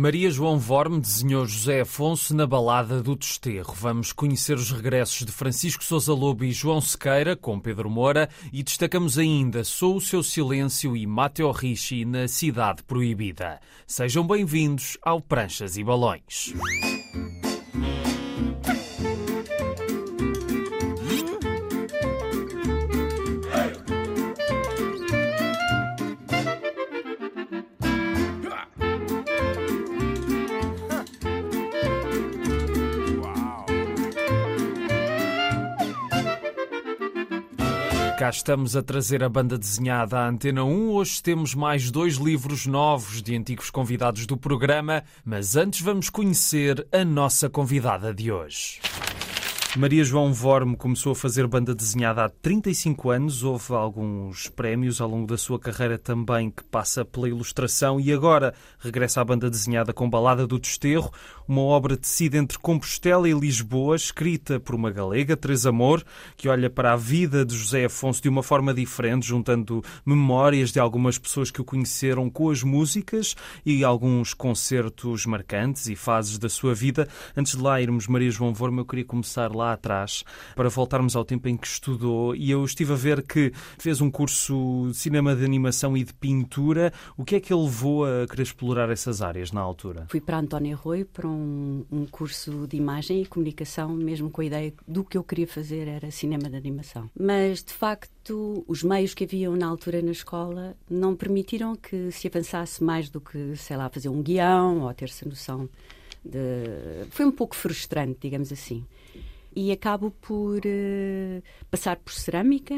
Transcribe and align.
Maria 0.00 0.30
João 0.30 0.58
Vorme 0.58 0.98
desenhou 0.98 1.44
José 1.44 1.82
Afonso 1.82 2.34
na 2.34 2.46
Balada 2.46 3.02
do 3.02 3.14
Desterro. 3.14 3.74
Vamos 3.74 4.14
conhecer 4.14 4.54
os 4.54 4.70
regressos 4.70 5.26
de 5.26 5.30
Francisco 5.30 5.84
Sousa 5.84 6.14
Lobo 6.14 6.42
e 6.42 6.52
João 6.52 6.80
Sequeira, 6.80 7.36
com 7.36 7.60
Pedro 7.60 7.90
Moura, 7.90 8.26
e 8.50 8.62
destacamos 8.62 9.18
ainda 9.18 9.62
Sou 9.62 9.96
o 9.96 10.00
Seu 10.00 10.22
Silêncio 10.22 10.96
e 10.96 11.06
Mateo 11.06 11.50
Ricci 11.50 12.06
na 12.06 12.26
Cidade 12.26 12.82
Proibida. 12.82 13.60
Sejam 13.86 14.26
bem-vindos 14.26 14.96
ao 15.02 15.20
Pranchas 15.20 15.76
e 15.76 15.84
Balões. 15.84 16.54
Estamos 38.30 38.76
a 38.76 38.82
trazer 38.82 39.24
a 39.24 39.28
banda 39.28 39.58
desenhada 39.58 40.16
à 40.16 40.28
Antena 40.28 40.64
1. 40.64 40.90
Hoje 40.90 41.20
temos 41.20 41.52
mais 41.52 41.90
dois 41.90 42.14
livros 42.14 42.64
novos 42.64 43.20
de 43.20 43.36
antigos 43.36 43.70
convidados 43.70 44.24
do 44.24 44.36
programa, 44.36 45.02
mas 45.24 45.56
antes 45.56 45.80
vamos 45.80 46.08
conhecer 46.08 46.86
a 46.92 47.04
nossa 47.04 47.50
convidada 47.50 48.14
de 48.14 48.30
hoje. 48.30 48.80
Maria 49.76 50.02
João 50.02 50.32
Vorme 50.32 50.76
começou 50.76 51.12
a 51.12 51.14
fazer 51.14 51.46
banda 51.46 51.72
desenhada 51.72 52.24
há 52.24 52.28
35 52.28 53.10
anos, 53.10 53.44
houve 53.44 53.72
alguns 53.72 54.48
prémios 54.48 55.00
ao 55.00 55.08
longo 55.08 55.28
da 55.28 55.38
sua 55.38 55.60
carreira 55.60 55.96
também 55.96 56.50
que 56.50 56.64
passa 56.64 57.04
pela 57.04 57.28
ilustração 57.28 58.00
e 58.00 58.12
agora 58.12 58.52
regressa 58.80 59.20
à 59.20 59.24
banda 59.24 59.48
desenhada 59.48 59.92
com 59.92 60.10
Balada 60.10 60.44
do 60.44 60.58
Desterro, 60.58 61.12
uma 61.50 61.62
obra 61.62 61.96
tecida 61.96 62.38
entre 62.38 62.56
Compostela 62.60 63.28
e 63.28 63.32
Lisboa, 63.32 63.96
escrita 63.96 64.60
por 64.60 64.72
uma 64.72 64.88
galega, 64.88 65.36
Teresa 65.36 65.70
Amor, 65.70 66.04
que 66.36 66.48
olha 66.48 66.70
para 66.70 66.92
a 66.92 66.96
vida 66.96 67.44
de 67.44 67.56
José 67.56 67.86
Afonso 67.86 68.22
de 68.22 68.28
uma 68.28 68.40
forma 68.40 68.72
diferente, 68.72 69.26
juntando 69.26 69.82
memórias 70.06 70.70
de 70.70 70.78
algumas 70.78 71.18
pessoas 71.18 71.50
que 71.50 71.60
o 71.60 71.64
conheceram 71.64 72.30
com 72.30 72.50
as 72.50 72.62
músicas 72.62 73.34
e 73.66 73.82
alguns 73.82 74.32
concertos 74.32 75.26
marcantes 75.26 75.88
e 75.88 75.96
fases 75.96 76.38
da 76.38 76.48
sua 76.48 76.72
vida. 76.72 77.08
Antes 77.36 77.56
de 77.56 77.62
lá 77.62 77.80
irmos, 77.80 78.06
Maria 78.06 78.30
João 78.30 78.54
Vorme, 78.54 78.78
eu 78.78 78.86
queria 78.86 79.04
começar 79.04 79.52
lá 79.52 79.72
atrás, 79.72 80.22
para 80.54 80.68
voltarmos 80.68 81.16
ao 81.16 81.24
tempo 81.24 81.48
em 81.48 81.56
que 81.56 81.66
estudou, 81.66 82.32
e 82.36 82.48
eu 82.48 82.64
estive 82.64 82.92
a 82.92 82.96
ver 82.96 83.22
que 83.22 83.52
fez 83.76 84.00
um 84.00 84.08
curso 84.08 84.86
de 84.92 84.96
cinema 84.96 85.34
de 85.34 85.44
animação 85.44 85.96
e 85.96 86.04
de 86.04 86.14
pintura. 86.14 86.92
O 87.16 87.24
que 87.24 87.34
é 87.34 87.40
que 87.40 87.52
ele 87.52 87.64
levou 87.64 88.04
a 88.04 88.24
querer 88.28 88.44
explorar 88.44 88.88
essas 88.88 89.20
áreas 89.20 89.50
na 89.50 89.60
altura? 89.60 90.06
Fui 90.08 90.20
para 90.20 90.38
António 90.38 90.76
Arroio 90.76 91.06
para 91.06 91.26
um, 91.26 91.39
um 91.90 92.06
curso 92.10 92.66
de 92.66 92.76
imagem 92.76 93.22
e 93.22 93.26
comunicação, 93.26 93.90
mesmo 93.90 94.30
com 94.30 94.40
a 94.40 94.44
ideia 94.44 94.72
do 94.86 95.04
que 95.04 95.16
eu 95.16 95.24
queria 95.24 95.46
fazer 95.46 95.88
era 95.88 96.10
cinema 96.10 96.48
de 96.48 96.56
animação. 96.56 97.10
Mas, 97.18 97.62
de 97.62 97.72
facto, 97.72 98.64
os 98.66 98.82
meios 98.82 99.14
que 99.14 99.24
haviam 99.24 99.56
na 99.56 99.66
altura 99.66 100.02
na 100.02 100.12
escola 100.12 100.76
não 100.88 101.14
permitiram 101.16 101.74
que 101.76 102.10
se 102.10 102.26
avançasse 102.26 102.82
mais 102.82 103.08
do 103.08 103.20
que, 103.20 103.56
sei 103.56 103.76
lá, 103.76 103.88
fazer 103.88 104.08
um 104.08 104.22
guião 104.22 104.82
ou 104.82 104.94
ter-se 104.94 105.26
noção 105.26 105.68
de... 106.24 107.08
Foi 107.10 107.24
um 107.24 107.32
pouco 107.32 107.54
frustrante, 107.54 108.18
digamos 108.20 108.52
assim 108.52 108.84
e 109.54 109.72
acabo 109.72 110.10
por 110.10 110.58
uh, 110.58 111.42
passar 111.70 111.96
por 111.96 112.12
cerâmica 112.12 112.74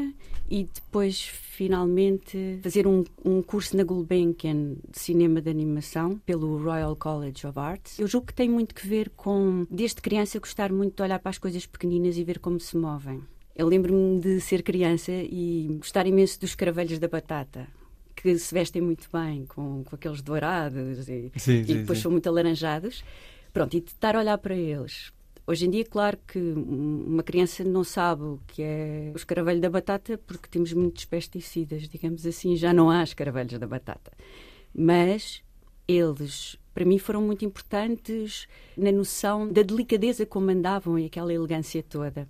e 0.49 0.63
depois 0.63 1.21
finalmente 1.21 2.59
fazer 2.61 2.87
um, 2.87 3.03
um 3.23 3.41
curso 3.41 3.77
na 3.77 3.83
Gulbenkian 3.83 4.75
de 4.89 4.99
cinema 4.99 5.41
de 5.41 5.49
animação 5.49 6.17
pelo 6.25 6.61
Royal 6.61 6.95
College 6.95 7.45
of 7.47 7.59
Arts. 7.59 7.99
Eu 7.99 8.07
julgo 8.07 8.27
que 8.27 8.33
tem 8.33 8.49
muito 8.49 8.73
que 8.73 8.87
ver 8.87 9.09
com, 9.11 9.65
desde 9.69 10.01
criança, 10.01 10.39
gostar 10.39 10.71
muito 10.71 10.95
de 10.95 11.01
olhar 11.03 11.19
para 11.19 11.29
as 11.29 11.37
coisas 11.37 11.65
pequeninas 11.65 12.17
e 12.17 12.23
ver 12.23 12.39
como 12.39 12.59
se 12.59 12.75
movem. 12.75 13.21
Eu 13.55 13.67
lembro-me 13.67 14.19
de 14.19 14.41
ser 14.41 14.63
criança 14.63 15.11
e 15.11 15.77
gostar 15.79 16.07
imenso 16.07 16.39
dos 16.39 16.55
caravelhos 16.55 16.97
da 16.97 17.07
batata 17.07 17.67
que 18.15 18.37
se 18.37 18.53
vestem 18.53 18.81
muito 18.81 19.09
bem 19.11 19.45
com, 19.45 19.83
com 19.83 19.95
aqueles 19.95 20.21
dourados 20.21 21.09
e, 21.09 21.31
sim, 21.35 21.61
e 21.61 21.75
depois 21.75 21.99
sim. 21.99 22.03
são 22.03 22.11
muito 22.11 22.27
alaranjados. 22.27 23.03
Pronto, 23.51 23.75
e 23.75 23.81
de 23.81 23.91
estar 23.91 24.15
a 24.15 24.19
olhar 24.19 24.37
para 24.37 24.55
eles, 24.55 25.11
Hoje 25.45 25.65
em 25.65 25.69
dia, 25.69 25.83
claro 25.83 26.17
que 26.25 26.39
uma 26.39 27.21
criança 27.21 27.65
não 27.65 27.83
sabe 27.83 28.23
o 28.23 28.39
que 28.47 28.61
é 28.61 29.11
o 29.13 29.17
escaravelho 29.17 29.59
da 29.59 29.69
batata 29.69 30.17
porque 30.25 30.47
temos 30.49 30.71
muitos 30.71 31.03
pesticidas, 31.03 31.87
digamos 31.89 32.25
assim, 32.25 32.55
já 32.55 32.71
não 32.71 32.89
há 32.89 33.03
escaravelhos 33.03 33.59
da 33.59 33.67
batata. 33.67 34.11
Mas 34.73 35.43
eles, 35.85 36.57
para 36.73 36.85
mim, 36.85 36.97
foram 36.97 37.21
muito 37.21 37.43
importantes 37.43 38.47
na 38.77 38.89
noção 38.89 39.51
da 39.51 39.61
delicadeza 39.61 40.25
como 40.25 40.49
andavam 40.49 40.97
e 40.97 41.07
aquela 41.07 41.33
elegância 41.33 41.83
toda. 41.83 42.25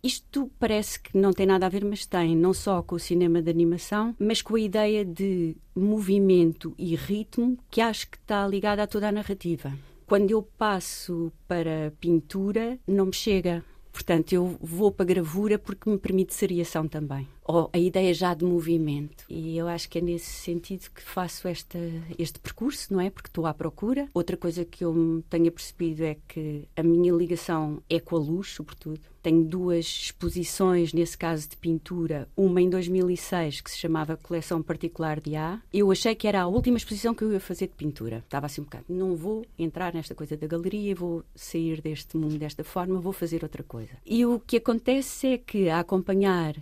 Isto 0.00 0.48
parece 0.58 1.00
que 1.00 1.16
não 1.16 1.32
tem 1.32 1.46
nada 1.46 1.66
a 1.66 1.68
ver, 1.68 1.84
mas 1.84 2.06
tem, 2.06 2.36
não 2.36 2.52
só 2.52 2.82
com 2.82 2.94
o 2.94 3.00
cinema 3.00 3.42
de 3.42 3.50
animação, 3.50 4.14
mas 4.18 4.42
com 4.42 4.54
a 4.54 4.60
ideia 4.60 5.04
de 5.04 5.56
movimento 5.74 6.72
e 6.78 6.94
ritmo 6.94 7.58
que 7.68 7.80
acho 7.80 8.08
que 8.10 8.18
está 8.18 8.46
ligada 8.46 8.82
a 8.82 8.86
toda 8.86 9.08
a 9.08 9.12
narrativa. 9.12 9.72
Quando 10.06 10.30
eu 10.30 10.42
passo 10.42 11.32
para 11.48 11.92
pintura, 12.00 12.78
não 12.86 13.06
me 13.06 13.14
chega. 13.14 13.64
Portanto, 13.92 14.32
eu 14.32 14.56
vou 14.60 14.90
para 14.90 15.04
a 15.04 15.06
gravura 15.06 15.58
porque 15.58 15.88
me 15.88 15.98
permite 15.98 16.34
seriação 16.34 16.88
também 16.88 17.28
ou 17.44 17.68
a 17.72 17.78
ideia 17.78 18.12
já 18.14 18.32
de 18.34 18.44
movimento. 18.44 19.24
E 19.28 19.56
eu 19.56 19.68
acho 19.68 19.88
que 19.88 19.98
é 19.98 20.00
nesse 20.00 20.30
sentido 20.30 20.88
que 20.90 21.02
faço 21.02 21.46
esta, 21.46 21.78
este 22.18 22.40
percurso, 22.40 22.92
não 22.92 23.00
é? 23.00 23.10
Porque 23.10 23.28
estou 23.28 23.46
à 23.46 23.52
procura. 23.52 24.08
Outra 24.14 24.36
coisa 24.36 24.64
que 24.64 24.84
eu 24.84 25.22
tenho 25.28 25.52
percebido 25.52 26.02
é 26.02 26.16
que 26.26 26.66
a 26.74 26.82
minha 26.82 27.12
ligação 27.12 27.82
é 27.88 28.00
com 28.00 28.16
a 28.16 28.18
luz, 28.18 28.48
sobretudo. 28.48 29.13
Tenho 29.24 29.42
duas 29.42 29.86
exposições, 29.86 30.92
nesse 30.92 31.16
caso 31.16 31.48
de 31.48 31.56
pintura, 31.56 32.28
uma 32.36 32.60
em 32.60 32.68
2006 32.68 33.62
que 33.62 33.70
se 33.70 33.78
chamava 33.78 34.18
Coleção 34.18 34.62
Particular 34.62 35.18
de 35.18 35.34
A. 35.34 35.62
Eu 35.72 35.90
achei 35.90 36.14
que 36.14 36.28
era 36.28 36.42
a 36.42 36.46
última 36.46 36.76
exposição 36.76 37.14
que 37.14 37.24
eu 37.24 37.32
ia 37.32 37.40
fazer 37.40 37.68
de 37.68 37.72
pintura. 37.72 38.18
Estava 38.18 38.44
assim 38.44 38.60
um 38.60 38.64
bocado, 38.64 38.84
não 38.86 39.16
vou 39.16 39.46
entrar 39.58 39.94
nesta 39.94 40.14
coisa 40.14 40.36
da 40.36 40.46
galeria, 40.46 40.94
vou 40.94 41.24
sair 41.34 41.80
deste 41.80 42.18
mundo 42.18 42.36
desta 42.36 42.62
forma, 42.62 43.00
vou 43.00 43.14
fazer 43.14 43.42
outra 43.42 43.62
coisa. 43.62 43.92
E 44.04 44.26
o 44.26 44.38
que 44.38 44.58
acontece 44.58 45.28
é 45.28 45.38
que, 45.38 45.70
a 45.70 45.80
acompanhar 45.80 46.54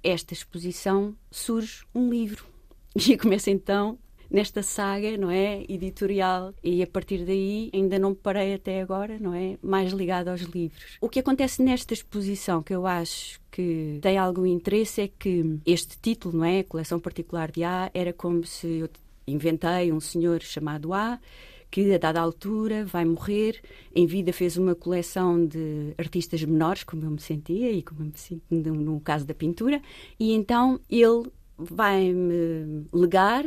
esta 0.00 0.32
exposição 0.32 1.12
surge 1.28 1.84
um 1.92 2.08
livro. 2.08 2.46
E 2.94 3.18
começa 3.18 3.50
então 3.50 3.98
nesta 4.30 4.62
saga, 4.62 5.16
não 5.16 5.30
é, 5.30 5.64
editorial. 5.68 6.54
E 6.62 6.82
a 6.82 6.86
partir 6.86 7.24
daí 7.24 7.70
ainda 7.72 7.98
não 7.98 8.14
parei 8.14 8.54
até 8.54 8.80
agora, 8.80 9.18
não 9.18 9.34
é, 9.34 9.58
mais 9.62 9.92
ligado 9.92 10.28
aos 10.28 10.42
livros. 10.42 10.98
O 11.00 11.08
que 11.08 11.20
acontece 11.20 11.62
nesta 11.62 11.94
exposição 11.94 12.62
que 12.62 12.74
eu 12.74 12.86
acho 12.86 13.40
que 13.50 13.98
tem 14.02 14.18
algum 14.18 14.46
interesse 14.46 15.02
é 15.02 15.08
que 15.08 15.58
este 15.64 15.98
título, 15.98 16.38
não 16.38 16.44
é, 16.44 16.62
coleção 16.62 17.00
particular 17.00 17.50
de 17.50 17.64
A, 17.64 17.90
era 17.94 18.12
como 18.12 18.44
se 18.44 18.66
eu 18.66 18.88
inventei 19.26 19.92
um 19.92 20.00
senhor 20.00 20.42
chamado 20.42 20.92
A 20.92 21.18
que 21.70 21.92
a 21.94 21.98
dada 21.98 22.20
altura 22.20 22.84
vai 22.84 23.04
morrer. 23.04 23.60
Em 23.94 24.06
vida 24.06 24.32
fez 24.32 24.56
uma 24.56 24.74
coleção 24.74 25.44
de 25.46 25.92
artistas 25.98 26.42
menores, 26.44 26.84
como 26.84 27.04
eu 27.04 27.10
me 27.10 27.20
sentia 27.20 27.70
e 27.70 27.82
como 27.82 28.02
eu 28.02 28.06
me 28.06 28.16
sinto 28.16 28.44
no, 28.50 29.00
caso 29.00 29.26
da 29.26 29.34
pintura, 29.34 29.80
e 30.18 30.32
então 30.32 30.80
ele 30.88 31.30
vai-me 31.58 32.86
legar 32.92 33.44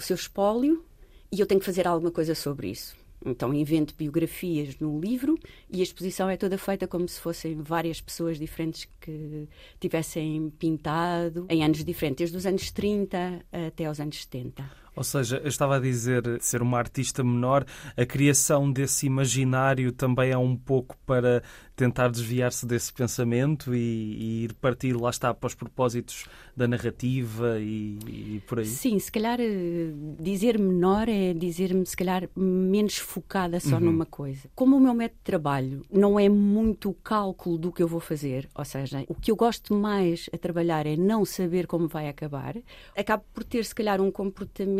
o 0.00 0.02
seu 0.02 0.16
espólio 0.16 0.84
e 1.30 1.38
eu 1.38 1.46
tenho 1.46 1.60
que 1.60 1.66
fazer 1.66 1.86
alguma 1.86 2.10
coisa 2.10 2.34
sobre 2.34 2.68
isso. 2.68 2.96
Então 3.24 3.52
invento 3.52 3.94
biografias 3.94 4.78
no 4.78 4.98
livro 4.98 5.38
e 5.70 5.80
a 5.80 5.82
exposição 5.82 6.28
é 6.30 6.38
toda 6.38 6.56
feita 6.56 6.88
como 6.88 7.06
se 7.06 7.20
fossem 7.20 7.60
várias 7.60 8.00
pessoas 8.00 8.38
diferentes 8.38 8.88
que 8.98 9.46
tivessem 9.78 10.50
pintado 10.58 11.46
em 11.50 11.62
anos 11.62 11.84
diferentes, 11.84 12.30
desde 12.30 12.36
os 12.38 12.46
anos 12.46 12.70
30 12.70 13.44
até 13.68 13.84
aos 13.84 14.00
anos 14.00 14.22
70. 14.22 14.79
Ou 14.94 15.04
seja, 15.04 15.38
eu 15.38 15.48
estava 15.48 15.76
a 15.76 15.80
dizer 15.80 16.22
ser 16.40 16.62
uma 16.62 16.78
artista 16.78 17.22
menor, 17.22 17.64
a 17.96 18.04
criação 18.04 18.70
desse 18.70 19.06
imaginário 19.06 19.92
também 19.92 20.30
é 20.30 20.38
um 20.38 20.56
pouco 20.56 20.96
para 21.06 21.42
tentar 21.76 22.10
desviar-se 22.10 22.66
desse 22.66 22.92
pensamento 22.92 23.74
e, 23.74 23.78
e, 23.78 24.44
ir 24.44 24.52
partir, 24.54 24.92
lá 24.92 25.08
está, 25.08 25.32
para 25.32 25.46
os 25.46 25.54
propósitos 25.54 26.26
da 26.54 26.68
narrativa 26.68 27.58
e, 27.58 27.98
e 28.06 28.42
por 28.46 28.58
aí? 28.58 28.66
Sim, 28.66 28.98
se 28.98 29.10
calhar 29.10 29.40
eh, 29.40 29.90
dizer 30.18 30.58
menor 30.58 31.08
é 31.08 31.32
dizer-me, 31.32 31.86
se 31.86 31.96
calhar, 31.96 32.28
menos 32.36 32.98
focada 32.98 33.58
só 33.58 33.76
uhum. 33.76 33.80
numa 33.80 34.04
coisa. 34.04 34.50
Como 34.54 34.76
o 34.76 34.80
meu 34.80 34.92
método 34.92 35.20
de 35.20 35.24
trabalho 35.24 35.82
não 35.90 36.20
é 36.20 36.28
muito 36.28 36.90
o 36.90 36.94
cálculo 36.94 37.56
do 37.56 37.72
que 37.72 37.82
eu 37.82 37.88
vou 37.88 38.00
fazer, 38.00 38.46
ou 38.54 38.64
seja, 38.64 39.02
o 39.08 39.14
que 39.14 39.30
eu 39.30 39.36
gosto 39.36 39.72
mais 39.72 40.28
a 40.34 40.36
trabalhar 40.36 40.86
é 40.86 40.96
não 40.96 41.24
saber 41.24 41.66
como 41.66 41.88
vai 41.88 42.08
acabar, 42.08 42.56
acabo 42.94 43.24
por 43.32 43.42
ter, 43.42 43.64
se 43.64 43.74
calhar, 43.74 44.02
um 44.02 44.10
comportamento 44.10 44.79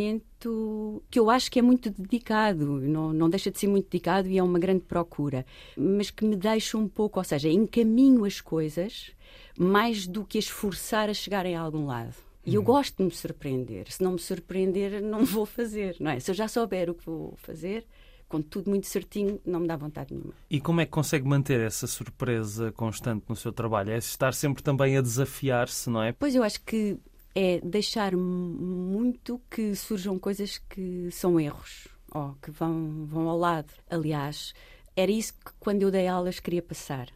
que 1.10 1.18
eu 1.18 1.28
acho 1.28 1.50
que 1.50 1.58
é 1.58 1.62
muito 1.62 1.90
dedicado, 1.90 2.80
não, 2.80 3.12
não 3.12 3.28
deixa 3.28 3.50
de 3.50 3.58
ser 3.58 3.68
muito 3.68 3.90
dedicado 3.90 4.28
e 4.28 4.38
é 4.38 4.42
uma 4.42 4.58
grande 4.58 4.84
procura, 4.84 5.44
mas 5.76 6.10
que 6.10 6.24
me 6.24 6.36
deixa 6.36 6.78
um 6.78 6.88
pouco, 6.88 7.20
ou 7.20 7.24
seja, 7.24 7.48
encaminho 7.48 8.24
as 8.24 8.40
coisas 8.40 9.12
mais 9.58 10.06
do 10.06 10.24
que 10.24 10.38
esforçar 10.38 11.10
a 11.10 11.14
chegarem 11.14 11.54
a 11.54 11.60
algum 11.60 11.86
lado. 11.86 12.14
E 12.44 12.54
eu 12.54 12.62
hum. 12.62 12.64
gosto 12.64 12.96
de 12.96 13.04
me 13.04 13.10
surpreender. 13.10 13.90
Se 13.92 14.02
não 14.02 14.12
me 14.12 14.18
surpreender, 14.18 15.00
não 15.02 15.24
vou 15.24 15.44
fazer, 15.44 15.96
não 16.00 16.10
é? 16.10 16.20
Se 16.20 16.30
eu 16.30 16.34
já 16.34 16.48
souber 16.48 16.88
o 16.88 16.94
que 16.94 17.04
vou 17.04 17.34
fazer, 17.36 17.86
com 18.28 18.40
tudo 18.40 18.70
muito 18.70 18.86
certinho, 18.86 19.40
não 19.44 19.60
me 19.60 19.66
dá 19.66 19.76
vontade 19.76 20.14
nenhuma. 20.14 20.32
E 20.48 20.60
como 20.60 20.80
é 20.80 20.86
que 20.86 20.90
consegue 20.92 21.26
manter 21.26 21.60
essa 21.60 21.86
surpresa 21.86 22.72
constante 22.72 23.24
no 23.28 23.36
seu 23.36 23.52
trabalho? 23.52 23.90
É 23.90 23.98
estar 23.98 24.32
sempre 24.32 24.62
também 24.62 24.96
a 24.96 25.02
desafiar-se, 25.02 25.90
não 25.90 26.02
é? 26.02 26.12
Pois 26.12 26.34
eu 26.34 26.42
acho 26.42 26.62
que 26.62 26.96
é 27.34 27.60
deixar 27.60 28.16
muito 28.16 29.40
que 29.50 29.74
surjam 29.74 30.18
coisas 30.18 30.58
que 30.58 31.10
são 31.10 31.38
erros 31.38 31.88
ou 32.12 32.34
que 32.42 32.50
vão, 32.50 33.06
vão 33.06 33.28
ao 33.28 33.38
lado. 33.38 33.72
Aliás, 33.88 34.52
era 34.96 35.10
isso 35.10 35.34
que 35.34 35.52
quando 35.60 35.82
eu 35.82 35.90
dei 35.90 36.06
aulas 36.06 36.40
queria 36.40 36.62
passar. 36.62 37.08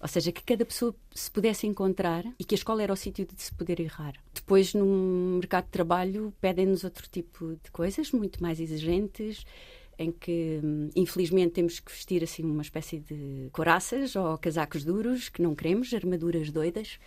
Ou 0.00 0.08
seja, 0.08 0.32
que 0.32 0.42
cada 0.42 0.64
pessoa 0.64 0.94
se 1.14 1.30
pudesse 1.30 1.66
encontrar 1.66 2.24
e 2.38 2.44
que 2.44 2.54
a 2.54 2.58
escola 2.58 2.82
era 2.82 2.92
o 2.92 2.96
sítio 2.96 3.24
de 3.24 3.40
se 3.40 3.54
poder 3.54 3.78
errar. 3.78 4.14
Depois, 4.34 4.74
no 4.74 5.36
mercado 5.36 5.64
de 5.66 5.70
trabalho, 5.70 6.34
pedem-nos 6.40 6.82
outro 6.82 7.08
tipo 7.08 7.56
de 7.62 7.70
coisas, 7.70 8.10
muito 8.10 8.42
mais 8.42 8.58
exigentes, 8.58 9.44
em 9.96 10.10
que, 10.10 10.60
infelizmente, 10.96 11.52
temos 11.52 11.78
que 11.78 11.92
vestir 11.92 12.24
assim 12.24 12.42
uma 12.42 12.62
espécie 12.62 12.98
de 12.98 13.48
coraças 13.52 14.16
ou 14.16 14.36
casacos 14.38 14.84
duros, 14.84 15.28
que 15.28 15.40
não 15.40 15.54
queremos, 15.54 15.94
armaduras 15.94 16.50
doidas 16.50 16.98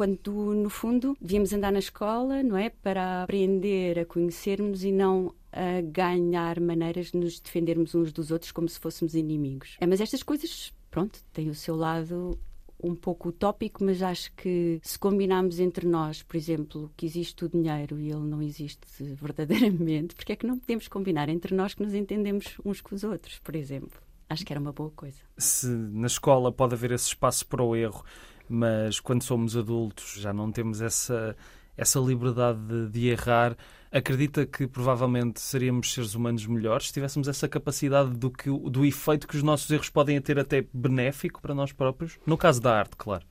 quando 0.00 0.54
no 0.54 0.70
fundo 0.70 1.14
devíamos 1.20 1.52
andar 1.52 1.70
na 1.70 1.78
escola, 1.78 2.42
não 2.42 2.56
é, 2.56 2.70
para 2.70 3.22
aprender 3.22 3.98
a 3.98 4.06
conhecermos 4.06 4.82
e 4.82 4.90
não 4.90 5.34
a 5.52 5.82
ganhar 5.82 6.58
maneiras 6.58 7.10
de 7.10 7.18
nos 7.18 7.38
defendermos 7.38 7.94
uns 7.94 8.10
dos 8.10 8.30
outros 8.30 8.50
como 8.50 8.66
se 8.66 8.80
fôssemos 8.80 9.14
inimigos. 9.14 9.76
É, 9.78 9.86
mas 9.86 10.00
estas 10.00 10.22
coisas, 10.22 10.72
pronto, 10.90 11.22
têm 11.34 11.50
o 11.50 11.54
seu 11.54 11.76
lado 11.76 12.38
um 12.82 12.94
pouco 12.94 13.28
utópico, 13.28 13.84
mas 13.84 14.00
acho 14.00 14.32
que 14.36 14.80
se 14.82 14.98
combinarmos 14.98 15.60
entre 15.60 15.86
nós, 15.86 16.22
por 16.22 16.34
exemplo, 16.34 16.90
que 16.96 17.04
existe 17.04 17.44
o 17.44 17.48
dinheiro 17.50 18.00
e 18.00 18.08
ele 18.08 18.24
não 18.24 18.40
existe 18.40 18.80
verdadeiramente, 19.20 20.14
porque 20.14 20.32
é 20.32 20.36
que 20.36 20.46
não 20.46 20.58
podemos 20.58 20.88
combinar 20.88 21.28
entre 21.28 21.54
nós 21.54 21.74
que 21.74 21.82
nos 21.82 21.92
entendemos 21.92 22.56
uns 22.64 22.80
com 22.80 22.94
os 22.94 23.04
outros, 23.04 23.38
por 23.40 23.54
exemplo? 23.54 24.00
Acho 24.30 24.46
que 24.46 24.52
era 24.52 24.60
uma 24.60 24.72
boa 24.72 24.92
coisa. 24.92 25.18
Se 25.36 25.66
na 25.66 26.06
escola 26.06 26.50
pode 26.50 26.72
haver 26.72 26.92
esse 26.92 27.08
espaço 27.08 27.44
para 27.46 27.62
o 27.62 27.76
erro, 27.76 28.02
mas 28.50 28.98
quando 28.98 29.22
somos 29.22 29.56
adultos 29.56 30.16
já 30.18 30.32
não 30.32 30.50
temos 30.50 30.80
essa, 30.80 31.36
essa 31.76 31.98
liberdade 31.98 32.58
de, 32.60 32.88
de 32.88 33.08
errar. 33.08 33.56
Acredita 33.92 34.46
que 34.46 34.66
provavelmente 34.66 35.40
seríamos 35.40 35.92
seres 35.92 36.14
humanos 36.14 36.46
melhores 36.46 36.88
se 36.88 36.92
tivéssemos 36.92 37.26
essa 37.26 37.48
capacidade 37.48 38.10
do, 38.10 38.30
que, 38.30 38.48
do 38.48 38.84
efeito 38.84 39.26
que 39.26 39.36
os 39.36 39.42
nossos 39.42 39.68
erros 39.70 39.88
podem 39.88 40.20
ter 40.20 40.38
até 40.38 40.64
benéfico 40.72 41.40
para 41.40 41.54
nós 41.54 41.72
próprios? 41.72 42.18
No 42.26 42.36
caso 42.36 42.60
da 42.60 42.78
arte, 42.78 42.96
claro. 42.96 43.24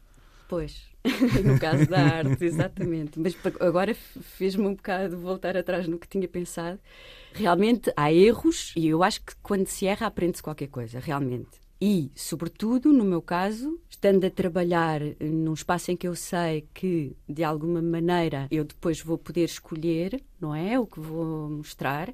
Pois, 0.49 0.89
no 1.45 1.59
caso 1.59 1.85
da 1.85 1.99
arte, 1.99 2.43
exatamente. 2.43 3.19
Mas 3.19 3.37
agora 3.59 3.93
fez-me 3.93 4.65
um 4.65 4.75
bocado 4.75 5.17
voltar 5.17 5.55
atrás 5.55 5.87
no 5.87 5.99
que 5.99 6.07
tinha 6.07 6.27
pensado. 6.27 6.79
Realmente 7.33 7.93
há 7.95 8.11
erros 8.11 8.73
e 8.75 8.87
eu 8.87 9.03
acho 9.03 9.21
que 9.21 9.33
quando 9.43 9.67
se 9.67 9.85
erra 9.85 10.07
aprende-se 10.07 10.43
qualquer 10.43 10.67
coisa, 10.67 10.99
realmente. 10.99 11.68
E, 11.81 12.11
sobretudo, 12.13 12.91
no 12.91 13.05
meu 13.05 13.21
caso, 13.21 13.79
estando 13.89 14.25
a 14.25 14.29
trabalhar 14.29 14.99
num 15.19 15.53
espaço 15.53 15.91
em 15.91 15.95
que 15.95 16.07
eu 16.07 16.15
sei 16.15 16.67
que, 16.73 17.15
de 17.27 17.41
alguma 17.43 17.81
maneira, 17.81 18.47
eu 18.51 18.65
depois 18.65 19.01
vou 19.01 19.17
poder 19.17 19.45
escolher, 19.45 20.21
não 20.41 20.53
é? 20.53 20.77
O 20.77 20.85
que 20.85 20.99
vou 20.99 21.49
mostrar 21.49 22.13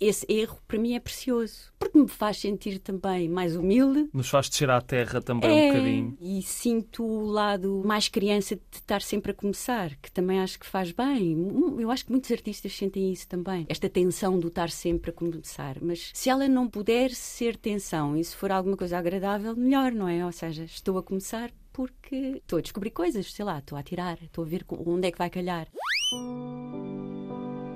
esse 0.00 0.24
erro 0.28 0.58
para 0.66 0.78
mim 0.78 0.94
é 0.94 1.00
precioso, 1.00 1.72
porque 1.78 1.98
me 1.98 2.08
faz 2.08 2.38
sentir 2.38 2.78
também 2.78 3.28
mais 3.28 3.54
humilde. 3.54 4.08
Nos 4.12 4.30
faz 4.30 4.48
descer 4.48 4.70
à 4.70 4.80
terra 4.80 5.20
também 5.20 5.50
é, 5.50 5.64
um 5.64 5.68
bocadinho. 5.68 6.18
E 6.20 6.42
sinto 6.42 7.04
o 7.04 7.26
lado 7.26 7.82
mais 7.84 8.08
criança 8.08 8.56
de 8.56 8.62
estar 8.72 9.02
sempre 9.02 9.32
a 9.32 9.34
começar, 9.34 9.94
que 9.96 10.10
também 10.10 10.40
acho 10.40 10.58
que 10.58 10.66
faz 10.66 10.90
bem. 10.90 11.36
Eu 11.78 11.90
acho 11.90 12.06
que 12.06 12.10
muitos 12.10 12.30
artistas 12.30 12.74
sentem 12.74 13.12
isso 13.12 13.28
também, 13.28 13.66
esta 13.68 13.88
tensão 13.88 14.38
do 14.38 14.48
estar 14.48 14.70
sempre 14.70 15.10
a 15.10 15.12
começar. 15.12 15.76
Mas 15.82 16.10
se 16.14 16.30
ela 16.30 16.48
não 16.48 16.66
puder 16.66 17.10
ser 17.10 17.56
tensão 17.56 18.16
e 18.16 18.24
se 18.24 18.34
for 18.34 18.50
alguma 18.50 18.76
coisa 18.76 18.98
agradável, 18.98 19.54
melhor, 19.54 19.92
não 19.92 20.08
é? 20.08 20.24
Ou 20.24 20.32
seja, 20.32 20.64
estou 20.64 20.96
a 20.96 21.02
começar 21.02 21.50
porque 21.72 22.16
estou 22.36 22.58
a 22.58 22.62
descobrir 22.62 22.90
coisas, 22.90 23.32
sei 23.32 23.44
lá, 23.44 23.58
estou 23.58 23.76
a 23.76 23.82
tirar, 23.82 24.18
estou 24.22 24.44
a 24.44 24.46
ver 24.46 24.64
onde 24.68 25.08
é 25.08 25.10
que 25.12 25.18
vai 25.18 25.30
calhar. 25.30 25.68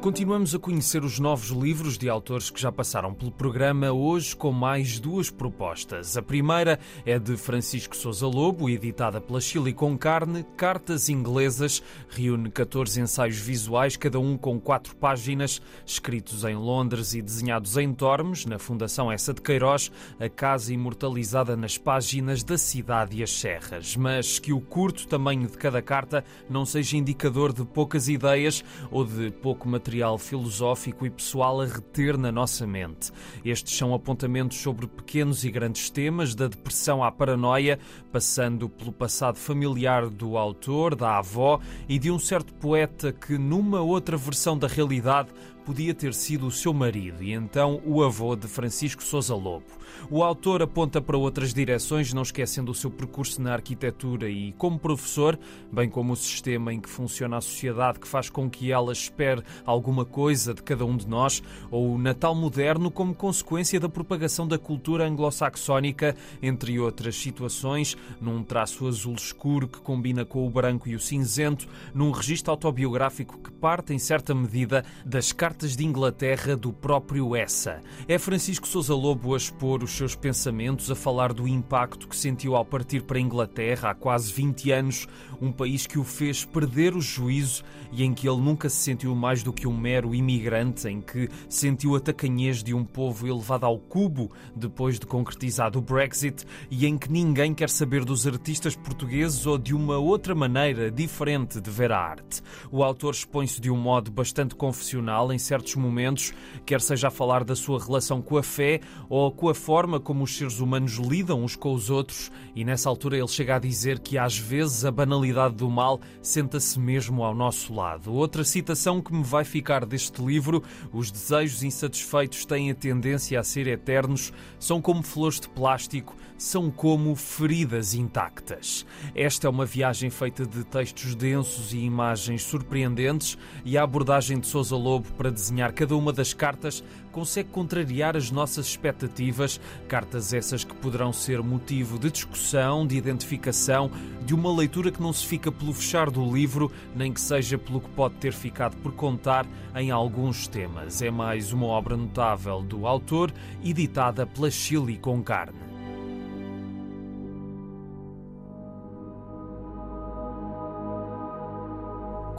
Continuamos 0.04 0.54
a 0.54 0.58
conhecer 0.58 1.02
os 1.02 1.18
novos 1.18 1.48
livros 1.48 1.96
de 1.96 2.10
autores 2.10 2.50
que 2.50 2.60
já 2.60 2.70
passaram 2.70 3.14
pelo 3.14 3.32
programa, 3.32 3.90
hoje 3.90 4.36
com 4.36 4.52
mais 4.52 5.00
duas 5.00 5.30
propostas. 5.30 6.14
A 6.14 6.20
primeira 6.20 6.78
é 7.06 7.18
de 7.18 7.38
Francisco 7.38 7.96
Sousa 7.96 8.26
Lobo, 8.26 8.68
editada 8.68 9.18
pela 9.18 9.40
Chile 9.40 9.72
com 9.72 9.96
Carne, 9.96 10.44
Cartas 10.58 11.08
Inglesas. 11.08 11.82
Reúne 12.10 12.50
14 12.50 13.00
ensaios 13.00 13.38
visuais, 13.38 13.96
cada 13.96 14.20
um 14.20 14.36
com 14.36 14.60
quatro 14.60 14.94
páginas, 14.94 15.62
escritos 15.86 16.44
em 16.44 16.54
Londres 16.54 17.14
e 17.14 17.22
desenhados 17.22 17.78
em 17.78 17.90
Tormes, 17.94 18.44
na 18.44 18.58
Fundação 18.58 19.10
Essa 19.10 19.32
de 19.32 19.40
Queiroz, 19.40 19.90
a 20.20 20.28
casa 20.28 20.74
imortalizada 20.74 21.56
nas 21.56 21.78
páginas 21.78 22.44
da 22.44 22.58
cidade 22.58 23.16
e 23.16 23.22
as 23.22 23.32
serras. 23.32 23.96
Mas 23.96 24.38
que 24.38 24.52
o 24.52 24.60
curto 24.60 25.08
tamanho 25.08 25.48
de 25.48 25.56
cada 25.56 25.80
carta 25.80 26.22
não 26.46 26.66
seja 26.66 26.98
indicador 26.98 27.54
de 27.54 27.64
poucas 27.64 28.06
ideias 28.06 28.62
ou 28.90 29.02
de 29.02 29.30
pouco 29.30 29.66
material 29.66 29.93
material 29.94 30.18
filosófico 30.18 31.06
e 31.06 31.10
pessoal 31.10 31.60
a 31.60 31.66
reter 31.66 32.18
na 32.18 32.32
nossa 32.32 32.66
mente. 32.66 33.12
Estes 33.44 33.76
são 33.76 33.94
apontamentos 33.94 34.58
sobre 34.58 34.88
pequenos 34.88 35.44
e 35.44 35.50
grandes 35.52 35.88
temas, 35.88 36.34
da 36.34 36.48
depressão 36.48 37.04
à 37.04 37.12
paranoia, 37.12 37.78
passando 38.10 38.68
pelo 38.68 38.90
passado 38.90 39.38
familiar 39.38 40.08
do 40.08 40.36
autor, 40.36 40.96
da 40.96 41.18
avó 41.18 41.60
e 41.88 41.96
de 41.96 42.10
um 42.10 42.18
certo 42.18 42.52
poeta 42.54 43.12
que, 43.12 43.38
numa 43.38 43.82
outra 43.82 44.16
versão 44.16 44.58
da 44.58 44.66
realidade, 44.66 45.28
podia 45.64 45.94
ter 45.94 46.12
sido 46.12 46.48
o 46.48 46.50
seu 46.50 46.74
marido 46.74 47.22
e 47.22 47.32
então 47.32 47.80
o 47.86 48.02
avô 48.02 48.34
de 48.34 48.48
Francisco 48.48 49.02
Sousa 49.02 49.34
Lobo. 49.36 49.64
O 50.10 50.22
autor 50.22 50.62
aponta 50.62 51.00
para 51.00 51.16
outras 51.16 51.52
direções, 51.52 52.12
não 52.12 52.22
esquecendo 52.22 52.72
o 52.72 52.74
seu 52.74 52.90
percurso 52.90 53.40
na 53.40 53.52
arquitetura 53.52 54.28
e 54.28 54.52
como 54.52 54.78
professor, 54.78 55.38
bem 55.72 55.88
como 55.88 56.12
o 56.12 56.16
sistema 56.16 56.72
em 56.72 56.80
que 56.80 56.88
funciona 56.88 57.36
a 57.36 57.40
sociedade 57.40 57.98
que 57.98 58.08
faz 58.08 58.28
com 58.28 58.48
que 58.48 58.72
ela 58.72 58.92
espere 58.92 59.42
alguma 59.64 60.04
coisa 60.04 60.54
de 60.54 60.62
cada 60.62 60.84
um 60.84 60.96
de 60.96 61.06
nós, 61.06 61.42
ou 61.70 61.94
o 61.94 61.98
Natal 61.98 62.34
moderno 62.34 62.90
como 62.90 63.14
consequência 63.14 63.78
da 63.78 63.88
propagação 63.88 64.46
da 64.46 64.58
cultura 64.58 65.06
anglo-saxónica, 65.06 66.16
entre 66.42 66.78
outras 66.78 67.16
situações, 67.16 67.96
num 68.20 68.42
traço 68.42 68.86
azul 68.86 69.14
escuro 69.14 69.68
que 69.68 69.80
combina 69.80 70.24
com 70.24 70.46
o 70.46 70.50
branco 70.50 70.88
e 70.88 70.94
o 70.94 71.00
cinzento, 71.00 71.68
num 71.94 72.10
registro 72.10 72.50
autobiográfico 72.50 73.38
que 73.38 73.50
parte, 73.50 73.92
em 73.92 73.98
certa 73.98 74.34
medida, 74.34 74.84
das 75.04 75.32
cartas 75.32 75.76
de 75.76 75.84
Inglaterra 75.84 76.56
do 76.56 76.72
próprio 76.72 77.36
Essa. 77.36 77.80
É 78.08 78.18
Francisco 78.18 78.66
Sousa 78.66 78.94
Lobo 78.94 79.34
a 79.34 79.36
expor 79.36 79.83
os 79.84 79.92
seus 79.92 80.16
pensamentos, 80.16 80.90
a 80.90 80.94
falar 80.94 81.32
do 81.32 81.46
impacto 81.46 82.08
que 82.08 82.16
sentiu 82.16 82.56
ao 82.56 82.64
partir 82.64 83.02
para 83.02 83.18
a 83.18 83.20
Inglaterra 83.20 83.90
há 83.90 83.94
quase 83.94 84.32
20 84.32 84.72
anos, 84.72 85.06
um 85.40 85.52
país 85.52 85.86
que 85.86 85.98
o 85.98 86.04
fez 86.04 86.44
perder 86.44 86.96
o 86.96 87.00
juízo 87.00 87.62
e 87.92 88.02
em 88.02 88.12
que 88.12 88.28
ele 88.28 88.40
nunca 88.40 88.68
se 88.68 88.76
sentiu 88.76 89.14
mais 89.14 89.42
do 89.42 89.52
que 89.52 89.68
um 89.68 89.76
mero 89.76 90.14
imigrante, 90.14 90.88
em 90.88 91.00
que 91.00 91.28
sentiu 91.48 91.94
a 91.94 92.00
tacanhez 92.00 92.62
de 92.62 92.74
um 92.74 92.84
povo 92.84 93.26
elevado 93.26 93.66
ao 93.66 93.78
cubo 93.78 94.30
depois 94.56 94.98
de 94.98 95.06
concretizado 95.06 95.78
o 95.78 95.82
Brexit 95.82 96.44
e 96.70 96.86
em 96.86 96.98
que 96.98 97.12
ninguém 97.12 97.54
quer 97.54 97.68
saber 97.68 98.04
dos 98.04 98.26
artistas 98.26 98.74
portugueses 98.74 99.46
ou 99.46 99.58
de 99.58 99.74
uma 99.74 99.98
outra 99.98 100.34
maneira 100.34 100.90
diferente 100.90 101.60
de 101.60 101.70
ver 101.70 101.92
a 101.92 101.98
arte. 101.98 102.42
O 102.70 102.82
autor 102.82 103.12
expõe-se 103.12 103.60
de 103.60 103.70
um 103.70 103.76
modo 103.76 104.10
bastante 104.10 104.54
confessional 104.54 105.32
em 105.32 105.38
certos 105.38 105.74
momentos, 105.76 106.32
quer 106.64 106.80
seja 106.80 107.08
a 107.08 107.10
falar 107.10 107.44
da 107.44 107.54
sua 107.54 107.78
relação 107.78 108.22
com 108.22 108.38
a 108.38 108.42
fé 108.42 108.80
ou 109.08 109.30
com 109.30 109.48
a 109.48 109.54
forma 109.64 109.98
como 109.98 110.24
os 110.24 110.36
seres 110.36 110.60
humanos 110.60 110.96
lidam 110.96 111.42
uns 111.42 111.56
com 111.56 111.72
os 111.72 111.88
outros, 111.88 112.30
e 112.54 112.66
nessa 112.66 112.86
altura 112.86 113.16
ele 113.16 113.26
chega 113.26 113.56
a 113.56 113.58
dizer 113.58 113.98
que 113.98 114.18
às 114.18 114.36
vezes 114.36 114.84
a 114.84 114.90
banalidade 114.90 115.54
do 115.54 115.70
mal 115.70 116.02
senta-se 116.20 116.78
mesmo 116.78 117.24
ao 117.24 117.34
nosso 117.34 117.72
lado. 117.72 118.12
Outra 118.12 118.44
citação 118.44 119.00
que 119.00 119.10
me 119.10 119.24
vai 119.24 119.42
ficar 119.42 119.86
deste 119.86 120.22
livro: 120.22 120.62
os 120.92 121.10
desejos 121.10 121.62
insatisfeitos 121.62 122.44
têm 122.44 122.70
a 122.70 122.74
tendência 122.74 123.40
a 123.40 123.42
ser 123.42 123.66
eternos, 123.66 124.34
são 124.58 124.82
como 124.82 125.02
flores 125.02 125.40
de 125.40 125.48
plástico, 125.48 126.14
são 126.36 126.70
como 126.70 127.16
feridas 127.16 127.94
intactas. 127.94 128.84
Esta 129.14 129.46
é 129.46 129.50
uma 129.50 129.64
viagem 129.64 130.10
feita 130.10 130.44
de 130.44 130.62
textos 130.64 131.14
densos 131.14 131.72
e 131.72 131.78
imagens 131.78 132.42
surpreendentes, 132.42 133.38
e 133.64 133.78
a 133.78 133.82
abordagem 133.82 134.38
de 134.38 134.46
Sousa 134.46 134.76
Lobo 134.76 135.10
para 135.14 135.30
desenhar 135.30 135.72
cada 135.72 135.96
uma 135.96 136.12
das 136.12 136.34
cartas 136.34 136.84
consegue 137.14 137.48
contrariar 137.50 138.16
as 138.16 138.32
nossas 138.32 138.66
expectativas, 138.66 139.60
cartas 139.86 140.34
essas 140.34 140.64
que 140.64 140.74
poderão 140.74 141.12
ser 141.12 141.40
motivo 141.40 141.96
de 141.96 142.10
discussão, 142.10 142.84
de 142.84 142.96
identificação, 142.96 143.88
de 144.26 144.34
uma 144.34 144.52
leitura 144.52 144.90
que 144.90 145.00
não 145.00 145.12
se 145.12 145.24
fica 145.24 145.52
pelo 145.52 145.72
fechar 145.72 146.10
do 146.10 146.28
livro, 146.34 146.72
nem 146.94 147.12
que 147.12 147.20
seja 147.20 147.56
pelo 147.56 147.80
que 147.80 147.90
pode 147.90 148.16
ter 148.16 148.32
ficado 148.32 148.76
por 148.78 148.92
contar 148.92 149.46
em 149.76 149.92
alguns 149.92 150.48
temas. 150.48 151.00
É 151.00 151.10
mais 151.10 151.52
uma 151.52 151.66
obra 151.66 151.96
notável 151.96 152.60
do 152.60 152.84
autor, 152.84 153.32
editada 153.64 154.26
pela 154.26 154.50
Chile 154.50 154.98
com 154.98 155.22
Carne. 155.22 155.73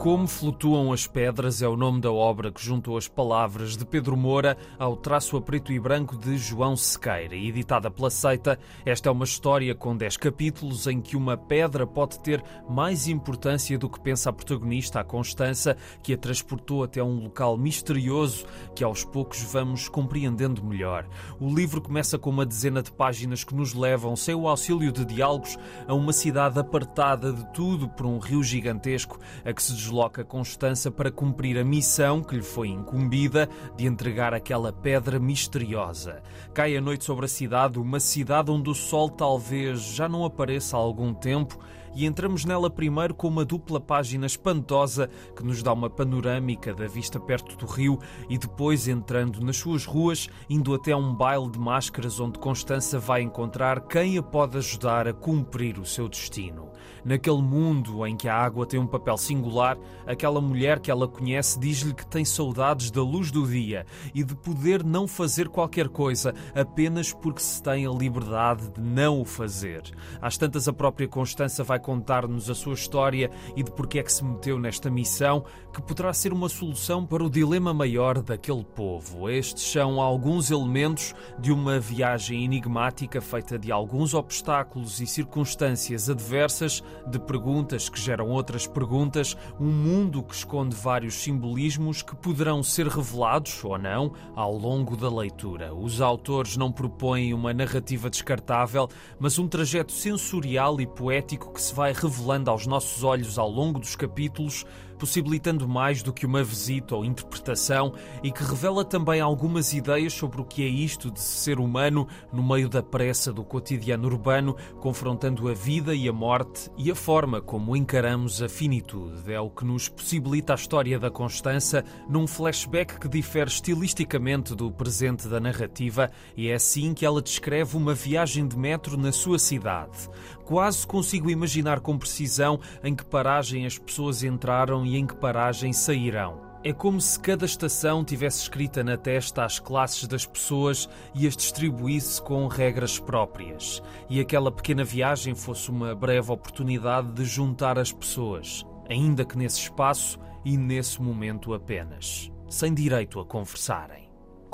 Como 0.06 0.28
Flutuam 0.28 0.92
as 0.92 1.04
Pedras 1.08 1.62
é 1.62 1.66
o 1.66 1.76
nome 1.76 2.00
da 2.00 2.12
obra 2.12 2.52
que 2.52 2.64
juntou 2.64 2.96
as 2.96 3.08
palavras 3.08 3.76
de 3.76 3.84
Pedro 3.84 4.16
Moura 4.16 4.56
ao 4.78 4.96
traço 4.96 5.36
a 5.36 5.42
preto 5.42 5.72
e 5.72 5.80
branco 5.80 6.16
de 6.16 6.38
João 6.38 6.76
Sequeira. 6.76 7.34
Editada 7.34 7.90
pela 7.90 8.08
Seita, 8.08 8.56
esta 8.84 9.08
é 9.08 9.12
uma 9.12 9.24
história 9.24 9.74
com 9.74 9.96
10 9.96 10.16
capítulos 10.16 10.86
em 10.86 11.00
que 11.00 11.16
uma 11.16 11.36
pedra 11.36 11.84
pode 11.84 12.20
ter 12.20 12.40
mais 12.70 13.08
importância 13.08 13.76
do 13.76 13.90
que 13.90 13.98
pensa 13.98 14.30
a 14.30 14.32
protagonista, 14.32 15.00
a 15.00 15.04
Constança, 15.04 15.76
que 16.04 16.14
a 16.14 16.16
transportou 16.16 16.84
até 16.84 17.02
um 17.02 17.24
local 17.24 17.58
misterioso 17.58 18.46
que 18.76 18.84
aos 18.84 19.04
poucos 19.04 19.42
vamos 19.42 19.88
compreendendo 19.88 20.62
melhor. 20.62 21.04
O 21.40 21.52
livro 21.52 21.80
começa 21.80 22.16
com 22.16 22.30
uma 22.30 22.46
dezena 22.46 22.80
de 22.80 22.92
páginas 22.92 23.42
que 23.42 23.56
nos 23.56 23.74
levam, 23.74 24.14
sem 24.14 24.36
o 24.36 24.46
auxílio 24.46 24.92
de 24.92 25.04
diálogos, 25.04 25.58
a 25.84 25.94
uma 25.94 26.12
cidade 26.12 26.60
apartada 26.60 27.32
de 27.32 27.44
tudo 27.52 27.88
por 27.88 28.06
um 28.06 28.20
rio 28.20 28.44
gigantesco 28.44 29.18
a 29.44 29.52
que 29.52 29.60
se 29.60 29.72
desloca 29.72 29.95
desloca 29.96 30.22
Constança 30.22 30.90
para 30.90 31.10
cumprir 31.10 31.56
a 31.56 31.64
missão 31.64 32.22
que 32.22 32.36
lhe 32.36 32.42
foi 32.42 32.68
incumbida 32.68 33.48
de 33.78 33.86
entregar 33.86 34.34
aquela 34.34 34.70
pedra 34.70 35.18
misteriosa. 35.18 36.22
Cai 36.52 36.76
a 36.76 36.82
noite 36.82 37.02
sobre 37.02 37.24
a 37.24 37.28
cidade, 37.28 37.78
uma 37.78 37.98
cidade 37.98 38.50
onde 38.50 38.68
o 38.68 38.74
sol 38.74 39.08
talvez 39.08 39.80
já 39.80 40.06
não 40.06 40.22
apareça 40.22 40.76
há 40.76 40.80
algum 40.80 41.14
tempo 41.14 41.58
e 41.94 42.04
entramos 42.04 42.44
nela 42.44 42.68
primeiro 42.68 43.14
com 43.14 43.26
uma 43.26 43.42
dupla 43.42 43.80
página 43.80 44.26
espantosa 44.26 45.08
que 45.34 45.42
nos 45.42 45.62
dá 45.62 45.72
uma 45.72 45.88
panorâmica 45.88 46.74
da 46.74 46.86
vista 46.86 47.18
perto 47.18 47.56
do 47.56 47.64
rio 47.64 47.98
e 48.28 48.36
depois 48.36 48.86
entrando 48.86 49.40
nas 49.40 49.56
suas 49.56 49.86
ruas, 49.86 50.28
indo 50.50 50.74
até 50.74 50.94
um 50.94 51.14
baile 51.14 51.50
de 51.50 51.58
máscaras 51.58 52.20
onde 52.20 52.38
Constança 52.38 52.98
vai 52.98 53.22
encontrar 53.22 53.80
quem 53.88 54.18
a 54.18 54.22
pode 54.22 54.58
ajudar 54.58 55.08
a 55.08 55.14
cumprir 55.14 55.78
o 55.78 55.86
seu 55.86 56.06
destino. 56.06 56.68
Naquele 57.04 57.42
mundo 57.42 58.06
em 58.06 58.16
que 58.16 58.28
a 58.28 58.34
água 58.34 58.66
tem 58.66 58.78
um 58.78 58.86
papel 58.86 59.16
singular, 59.16 59.76
aquela 60.06 60.40
mulher 60.40 60.80
que 60.80 60.90
ela 60.90 61.08
conhece 61.08 61.58
diz-lhe 61.58 61.94
que 61.94 62.06
tem 62.06 62.24
saudades 62.24 62.90
da 62.90 63.02
luz 63.02 63.30
do 63.30 63.46
dia 63.46 63.86
e 64.14 64.22
de 64.22 64.34
poder 64.34 64.84
não 64.84 65.06
fazer 65.06 65.48
qualquer 65.48 65.88
coisa 65.88 66.34
apenas 66.54 67.12
porque 67.12 67.40
se 67.40 67.62
tem 67.62 67.86
a 67.86 67.90
liberdade 67.90 68.68
de 68.70 68.80
não 68.80 69.20
o 69.20 69.24
fazer. 69.24 69.82
Às 70.20 70.36
tantas, 70.36 70.68
a 70.68 70.72
própria 70.72 71.08
Constança 71.08 71.62
vai 71.62 71.78
contar-nos 71.78 72.50
a 72.50 72.54
sua 72.54 72.74
história 72.74 73.30
e 73.54 73.62
de 73.62 73.70
porque 73.70 73.98
é 73.98 74.02
que 74.02 74.12
se 74.12 74.24
meteu 74.24 74.58
nesta 74.58 74.90
missão, 74.90 75.44
que 75.72 75.82
poderá 75.82 76.12
ser 76.12 76.32
uma 76.32 76.48
solução 76.48 77.04
para 77.06 77.22
o 77.22 77.30
dilema 77.30 77.72
maior 77.72 78.20
daquele 78.22 78.64
povo. 78.64 79.28
Estes 79.28 79.70
são 79.70 80.00
alguns 80.00 80.50
elementos 80.50 81.14
de 81.38 81.52
uma 81.52 81.78
viagem 81.78 82.44
enigmática 82.44 83.20
feita 83.20 83.58
de 83.58 83.70
alguns 83.70 84.14
obstáculos 84.14 85.00
e 85.00 85.06
circunstâncias 85.06 86.08
adversas, 86.08 86.65
de 87.06 87.18
perguntas 87.18 87.88
que 87.88 88.00
geram 88.00 88.28
outras 88.28 88.66
perguntas, 88.66 89.36
um 89.58 89.70
mundo 89.70 90.22
que 90.22 90.34
esconde 90.34 90.74
vários 90.74 91.14
simbolismos 91.14 92.02
que 92.02 92.14
poderão 92.16 92.62
ser 92.62 92.86
revelados 92.86 93.64
ou 93.64 93.78
não 93.78 94.12
ao 94.34 94.56
longo 94.56 94.96
da 94.96 95.08
leitura. 95.08 95.74
Os 95.74 96.00
autores 96.00 96.56
não 96.56 96.70
propõem 96.70 97.32
uma 97.32 97.54
narrativa 97.54 98.10
descartável, 98.10 98.88
mas 99.18 99.38
um 99.38 99.48
trajeto 99.48 99.92
sensorial 99.92 100.80
e 100.80 100.86
poético 100.86 101.52
que 101.52 101.62
se 101.62 101.74
vai 101.74 101.92
revelando 101.92 102.50
aos 102.50 102.66
nossos 102.66 103.02
olhos 103.02 103.38
ao 103.38 103.50
longo 103.50 103.78
dos 103.78 103.96
capítulos 103.96 104.64
possibilitando 104.96 105.68
mais 105.68 106.02
do 106.02 106.12
que 106.12 106.26
uma 106.26 106.42
visita 106.42 106.94
ou 106.94 107.04
interpretação 107.04 107.92
e 108.22 108.30
que 108.30 108.42
revela 108.42 108.84
também 108.84 109.20
algumas 109.20 109.72
ideias 109.72 110.12
sobre 110.12 110.40
o 110.40 110.44
que 110.44 110.62
é 110.62 110.68
isto 110.68 111.10
de 111.10 111.20
ser 111.20 111.58
humano 111.58 112.06
no 112.32 112.42
meio 112.42 112.68
da 112.68 112.82
pressa 112.82 113.32
do 113.32 113.44
cotidiano 113.44 114.06
urbano, 114.08 114.56
confrontando 114.80 115.48
a 115.48 115.54
vida 115.54 115.94
e 115.94 116.08
a 116.08 116.12
morte 116.12 116.70
e 116.76 116.90
a 116.90 116.94
forma 116.94 117.40
como 117.40 117.76
encaramos 117.76 118.42
a 118.42 118.48
finitude. 118.48 119.32
É 119.32 119.40
o 119.40 119.50
que 119.50 119.64
nos 119.64 119.88
possibilita 119.88 120.52
a 120.52 120.56
história 120.56 120.98
da 120.98 121.10
Constança 121.10 121.84
num 122.08 122.26
flashback 122.26 122.98
que 122.98 123.08
difere 123.08 123.50
estilisticamente 123.50 124.54
do 124.54 124.70
presente 124.70 125.28
da 125.28 125.40
narrativa 125.40 126.10
e 126.36 126.48
é 126.48 126.54
assim 126.54 126.94
que 126.94 127.04
ela 127.04 127.22
descreve 127.22 127.76
uma 127.76 127.94
viagem 127.94 128.46
de 128.46 128.56
metro 128.56 128.96
na 128.96 129.12
sua 129.12 129.38
cidade. 129.38 130.08
Quase 130.46 130.86
consigo 130.86 131.28
imaginar 131.28 131.80
com 131.80 131.98
precisão 131.98 132.60
em 132.84 132.94
que 132.94 133.04
paragem 133.04 133.66
as 133.66 133.76
pessoas 133.76 134.22
entraram 134.22 134.86
e 134.86 134.96
em 134.96 135.04
que 135.04 135.16
paragem 135.16 135.72
sairão. 135.72 136.40
É 136.62 136.72
como 136.72 137.00
se 137.00 137.18
cada 137.18 137.44
estação 137.44 138.04
tivesse 138.04 138.42
escrita 138.42 138.84
na 138.84 138.96
testa 138.96 139.44
as 139.44 139.58
classes 139.58 140.06
das 140.06 140.24
pessoas 140.24 140.88
e 141.16 141.26
as 141.26 141.36
distribuísse 141.36 142.22
com 142.22 142.46
regras 142.46 142.96
próprias. 142.96 143.82
E 144.08 144.20
aquela 144.20 144.52
pequena 144.52 144.84
viagem 144.84 145.34
fosse 145.34 145.68
uma 145.68 145.96
breve 145.96 146.30
oportunidade 146.30 147.10
de 147.12 147.24
juntar 147.24 147.76
as 147.76 147.92
pessoas, 147.92 148.64
ainda 148.88 149.24
que 149.24 149.36
nesse 149.36 149.62
espaço 149.62 150.16
e 150.44 150.56
nesse 150.56 151.02
momento 151.02 151.54
apenas, 151.54 152.30
sem 152.48 152.72
direito 152.72 153.18
a 153.18 153.24
conversarem. 153.24 154.05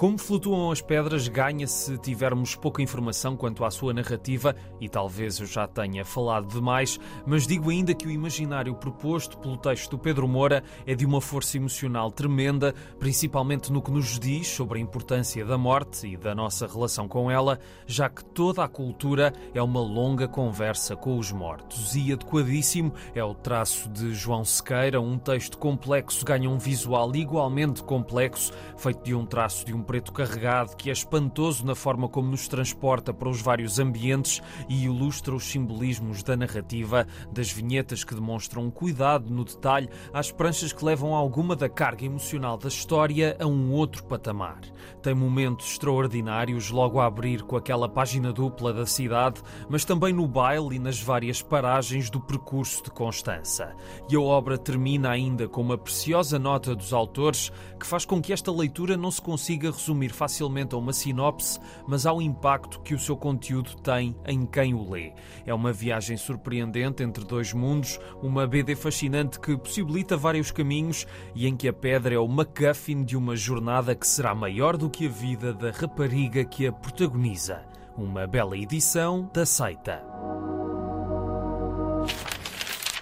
Como 0.02 0.18
flutuam 0.18 0.72
as 0.72 0.80
pedras 0.80 1.28
ganha 1.28 1.64
se 1.68 1.96
tivermos 1.96 2.56
pouca 2.56 2.82
informação 2.82 3.36
quanto 3.36 3.64
à 3.64 3.70
sua 3.70 3.94
narrativa, 3.94 4.56
e 4.80 4.88
talvez 4.88 5.38
eu 5.38 5.46
já 5.46 5.68
tenha 5.68 6.04
falado 6.04 6.52
demais, 6.52 6.98
mas 7.24 7.46
digo 7.46 7.70
ainda 7.70 7.94
que 7.94 8.08
o 8.08 8.10
imaginário 8.10 8.74
proposto 8.74 9.38
pelo 9.38 9.56
texto 9.56 9.92
do 9.92 9.98
Pedro 10.00 10.26
Moura 10.26 10.64
é 10.84 10.96
de 10.96 11.06
uma 11.06 11.20
força 11.20 11.56
emocional 11.56 12.10
tremenda, 12.10 12.74
principalmente 12.98 13.70
no 13.70 13.80
que 13.80 13.92
nos 13.92 14.18
diz 14.18 14.48
sobre 14.48 14.80
a 14.80 14.82
importância 14.82 15.44
da 15.44 15.56
morte 15.56 16.08
e 16.08 16.16
da 16.16 16.34
nossa 16.34 16.66
relação 16.66 17.06
com 17.06 17.30
ela, 17.30 17.60
já 17.86 18.08
que 18.08 18.24
toda 18.24 18.64
a 18.64 18.68
cultura 18.68 19.32
é 19.54 19.62
uma 19.62 19.80
longa 19.80 20.26
conversa 20.26 20.96
com 20.96 21.16
os 21.16 21.30
mortos. 21.30 21.94
E 21.94 22.12
adequadíssimo 22.12 22.92
é 23.14 23.22
o 23.22 23.34
traço 23.34 23.88
de 23.88 24.12
João 24.12 24.44
Sequeira, 24.44 25.00
um 25.00 25.16
texto 25.16 25.56
complexo 25.58 26.24
ganha 26.24 26.50
um 26.50 26.58
visual 26.58 27.14
igualmente 27.14 27.84
complexo, 27.84 28.52
feito 28.76 29.04
de 29.04 29.14
um 29.14 29.24
traço 29.24 29.64
de 29.64 29.72
um 29.72 29.91
preto 29.92 30.10
carregado 30.10 30.74
que 30.74 30.88
é 30.88 30.92
espantoso 30.94 31.66
na 31.66 31.74
forma 31.74 32.08
como 32.08 32.30
nos 32.30 32.48
transporta 32.48 33.12
para 33.12 33.28
os 33.28 33.42
vários 33.42 33.78
ambientes 33.78 34.40
e 34.66 34.86
ilustra 34.86 35.34
os 35.34 35.44
simbolismos 35.44 36.22
da 36.22 36.34
narrativa, 36.34 37.06
das 37.30 37.52
vinhetas 37.52 38.02
que 38.02 38.14
demonstram 38.14 38.70
cuidado 38.70 39.28
no 39.28 39.44
detalhe, 39.44 39.90
às 40.10 40.32
pranchas 40.32 40.72
que 40.72 40.82
levam 40.82 41.14
alguma 41.14 41.54
da 41.54 41.68
carga 41.68 42.06
emocional 42.06 42.56
da 42.56 42.68
história 42.68 43.36
a 43.38 43.44
um 43.46 43.70
outro 43.70 44.02
patamar. 44.04 44.62
Tem 45.02 45.14
momentos 45.14 45.72
extraordinários 45.72 46.70
logo 46.70 46.98
a 46.98 47.04
abrir 47.04 47.42
com 47.42 47.56
aquela 47.56 47.86
página 47.86 48.32
dupla 48.32 48.72
da 48.72 48.86
cidade, 48.86 49.42
mas 49.68 49.84
também 49.84 50.14
no 50.14 50.26
baile 50.26 50.76
e 50.76 50.78
nas 50.78 51.02
várias 51.02 51.42
paragens 51.42 52.08
do 52.08 52.18
percurso 52.18 52.84
de 52.84 52.90
Constança. 52.90 53.76
E 54.08 54.16
a 54.16 54.20
obra 54.20 54.56
termina 54.56 55.10
ainda 55.10 55.46
com 55.46 55.60
uma 55.60 55.76
preciosa 55.76 56.38
nota 56.38 56.74
dos 56.74 56.94
autores 56.94 57.52
que 57.78 57.86
faz 57.86 58.06
com 58.06 58.22
que 58.22 58.32
esta 58.32 58.50
leitura 58.50 58.96
não 58.96 59.10
se 59.10 59.20
consiga 59.20 59.70
resumir 59.82 60.10
facilmente 60.10 60.74
a 60.74 60.78
uma 60.78 60.92
sinopse, 60.92 61.58
mas 61.86 62.06
ao 62.06 62.22
impacto 62.22 62.80
que 62.80 62.94
o 62.94 62.98
seu 62.98 63.16
conteúdo 63.16 63.74
tem 63.76 64.14
em 64.24 64.46
quem 64.46 64.74
o 64.74 64.88
lê. 64.88 65.12
É 65.44 65.52
uma 65.52 65.72
viagem 65.72 66.16
surpreendente 66.16 67.02
entre 67.02 67.24
dois 67.24 67.52
mundos, 67.52 67.98
uma 68.22 68.46
BD 68.46 68.76
fascinante 68.76 69.40
que 69.40 69.56
possibilita 69.56 70.16
vários 70.16 70.50
caminhos 70.52 71.06
e 71.34 71.46
em 71.46 71.56
que 71.56 71.68
a 71.68 71.72
pedra 71.72 72.14
é 72.14 72.18
o 72.18 72.28
MacGuffin 72.28 73.04
de 73.04 73.16
uma 73.16 73.34
jornada 73.34 73.94
que 73.94 74.06
será 74.06 74.34
maior 74.34 74.76
do 74.76 74.88
que 74.88 75.06
a 75.06 75.10
vida 75.10 75.52
da 75.52 75.70
rapariga 75.70 76.44
que 76.44 76.66
a 76.66 76.72
protagoniza. 76.72 77.62
Uma 77.96 78.26
bela 78.26 78.56
edição 78.56 79.28
da 79.34 79.44
Seita. 79.44 80.02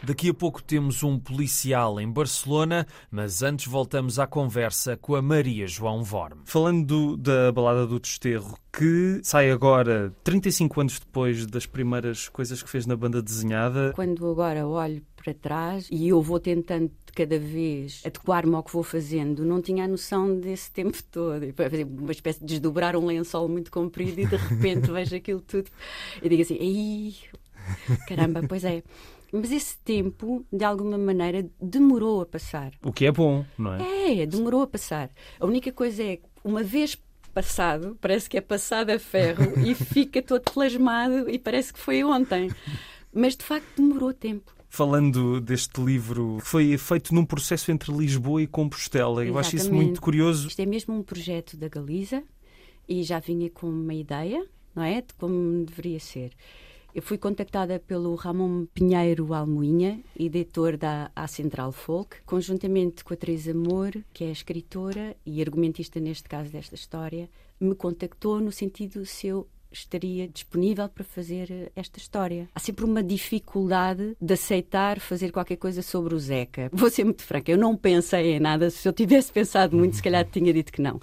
Daqui 0.02 0.30
a 0.30 0.34
pouco 0.34 0.62
temos 0.62 1.02
um 1.02 1.18
policial 1.18 2.00
em 2.00 2.10
Barcelona, 2.10 2.86
mas 3.10 3.42
antes 3.42 3.66
voltamos 3.66 4.18
à 4.18 4.26
conversa 4.26 4.96
com 4.96 5.14
a 5.14 5.20
Maria 5.20 5.66
João 5.66 6.02
Vorme. 6.02 6.40
Falando 6.46 6.86
do, 6.86 7.16
da 7.18 7.52
Balada 7.52 7.86
do 7.86 8.00
Desterro, 8.00 8.56
que 8.72 9.20
sai 9.22 9.50
agora 9.50 10.14
35 10.24 10.80
anos 10.80 10.98
depois 10.98 11.44
das 11.46 11.66
primeiras 11.66 12.28
coisas 12.30 12.62
que 12.62 12.70
fez 12.70 12.86
na 12.86 12.96
banda 12.96 13.20
desenhada. 13.20 13.92
Quando 13.94 14.30
agora 14.30 14.66
olho 14.66 15.02
para 15.14 15.34
trás 15.34 15.86
e 15.90 16.08
eu 16.08 16.22
vou 16.22 16.40
tentando 16.40 16.90
de 17.04 17.12
cada 17.12 17.38
vez 17.38 18.00
adequar-me 18.04 18.54
ao 18.54 18.62
que 18.62 18.72
vou 18.72 18.82
fazendo, 18.82 19.44
não 19.44 19.60
tinha 19.60 19.84
a 19.84 19.88
noção 19.88 20.34
desse 20.38 20.70
tempo 20.70 20.96
todo. 21.10 21.42
Uma 22.00 22.12
espécie 22.12 22.40
de 22.40 22.46
desdobrar 22.46 22.96
um 22.96 23.04
lençol 23.04 23.48
muito 23.50 23.70
comprido 23.70 24.18
e 24.18 24.26
de 24.26 24.36
repente 24.36 24.90
vejo 24.90 25.14
aquilo 25.14 25.42
tudo 25.42 25.70
e 26.22 26.28
digo 26.28 26.40
assim: 26.40 26.56
Ei, 26.58 27.14
caramba, 28.08 28.42
pois 28.48 28.64
é. 28.64 28.82
Mas 29.32 29.52
esse 29.52 29.78
tempo, 29.78 30.44
de 30.52 30.64
alguma 30.64 30.98
maneira, 30.98 31.48
demorou 31.60 32.22
a 32.22 32.26
passar. 32.26 32.72
O 32.82 32.92
que 32.92 33.06
é 33.06 33.12
bom, 33.12 33.44
não 33.56 33.74
é? 33.74 34.22
É, 34.22 34.26
demorou 34.26 34.62
a 34.62 34.66
passar. 34.66 35.10
A 35.38 35.46
única 35.46 35.72
coisa 35.72 36.02
é 36.02 36.18
uma 36.44 36.62
vez 36.62 36.98
passado, 37.32 37.96
parece 38.00 38.28
que 38.28 38.36
é 38.36 38.40
passado 38.40 38.90
a 38.90 38.98
ferro 38.98 39.52
e 39.64 39.74
fica 39.74 40.20
todo 40.20 40.42
plasmado 40.42 41.30
e 41.30 41.38
parece 41.38 41.72
que 41.72 41.78
foi 41.78 42.02
ontem. 42.02 42.50
Mas 43.12 43.36
de 43.36 43.44
facto 43.44 43.76
demorou 43.76 44.12
tempo 44.12 44.52
falando 44.70 45.40
deste 45.40 45.82
livro, 45.82 46.38
foi 46.40 46.78
feito 46.78 47.12
num 47.12 47.24
processo 47.24 47.72
entre 47.72 47.92
Lisboa 47.92 48.40
e 48.40 48.46
Compostela. 48.46 49.24
Exatamente. 49.24 49.28
Eu 49.28 49.38
acho 49.38 49.56
isso 49.56 49.74
muito 49.74 50.00
curioso. 50.00 50.46
Isto 50.46 50.60
é 50.60 50.66
mesmo 50.66 50.94
um 50.94 51.02
projeto 51.02 51.56
da 51.56 51.68
Galiza 51.68 52.22
e 52.88 53.02
já 53.02 53.18
vinha 53.18 53.50
com 53.50 53.68
uma 53.68 53.92
ideia, 53.92 54.46
não 54.74 54.82
é? 54.82 55.02
De 55.02 55.12
como 55.14 55.64
deveria 55.64 55.98
ser. 55.98 56.30
Eu 56.92 57.02
fui 57.02 57.16
contactada 57.16 57.78
pelo 57.78 58.16
Ramon 58.16 58.66
Pinheiro 58.74 59.32
Almoinha, 59.32 60.00
editor 60.18 60.76
da 60.76 61.10
A 61.14 61.28
Central 61.28 61.70
Folk, 61.70 62.16
conjuntamente 62.26 63.04
com 63.04 63.14
a 63.14 63.16
Teresa 63.16 63.52
Amor, 63.52 63.92
que 64.12 64.24
é 64.24 64.30
escritora 64.30 65.16
e 65.24 65.40
argumentista 65.40 66.00
neste 66.00 66.28
caso 66.28 66.50
desta 66.50 66.74
história, 66.74 67.30
me 67.60 67.76
contactou 67.76 68.40
no 68.40 68.50
sentido 68.50 69.06
se 69.06 69.28
eu 69.28 69.46
estaria 69.70 70.26
disponível 70.26 70.88
para 70.88 71.04
fazer 71.04 71.70
esta 71.76 71.98
história. 71.98 72.48
Há 72.52 72.58
sempre 72.58 72.84
uma 72.84 73.04
dificuldade 73.04 74.16
de 74.20 74.34
aceitar 74.34 74.98
fazer 74.98 75.30
qualquer 75.30 75.56
coisa 75.56 75.82
sobre 75.82 76.12
o 76.12 76.18
Zeca. 76.18 76.68
Vou 76.72 76.90
ser 76.90 77.04
muito 77.04 77.22
franca, 77.22 77.52
eu 77.52 77.58
não 77.58 77.76
pensei 77.76 78.32
em 78.32 78.40
nada. 78.40 78.68
Se 78.68 78.88
eu 78.88 78.92
tivesse 78.92 79.32
pensado 79.32 79.76
muito, 79.76 79.94
se 79.94 80.02
calhar 80.02 80.24
tinha 80.28 80.52
dito 80.52 80.72
que 80.72 80.82
não. 80.82 81.00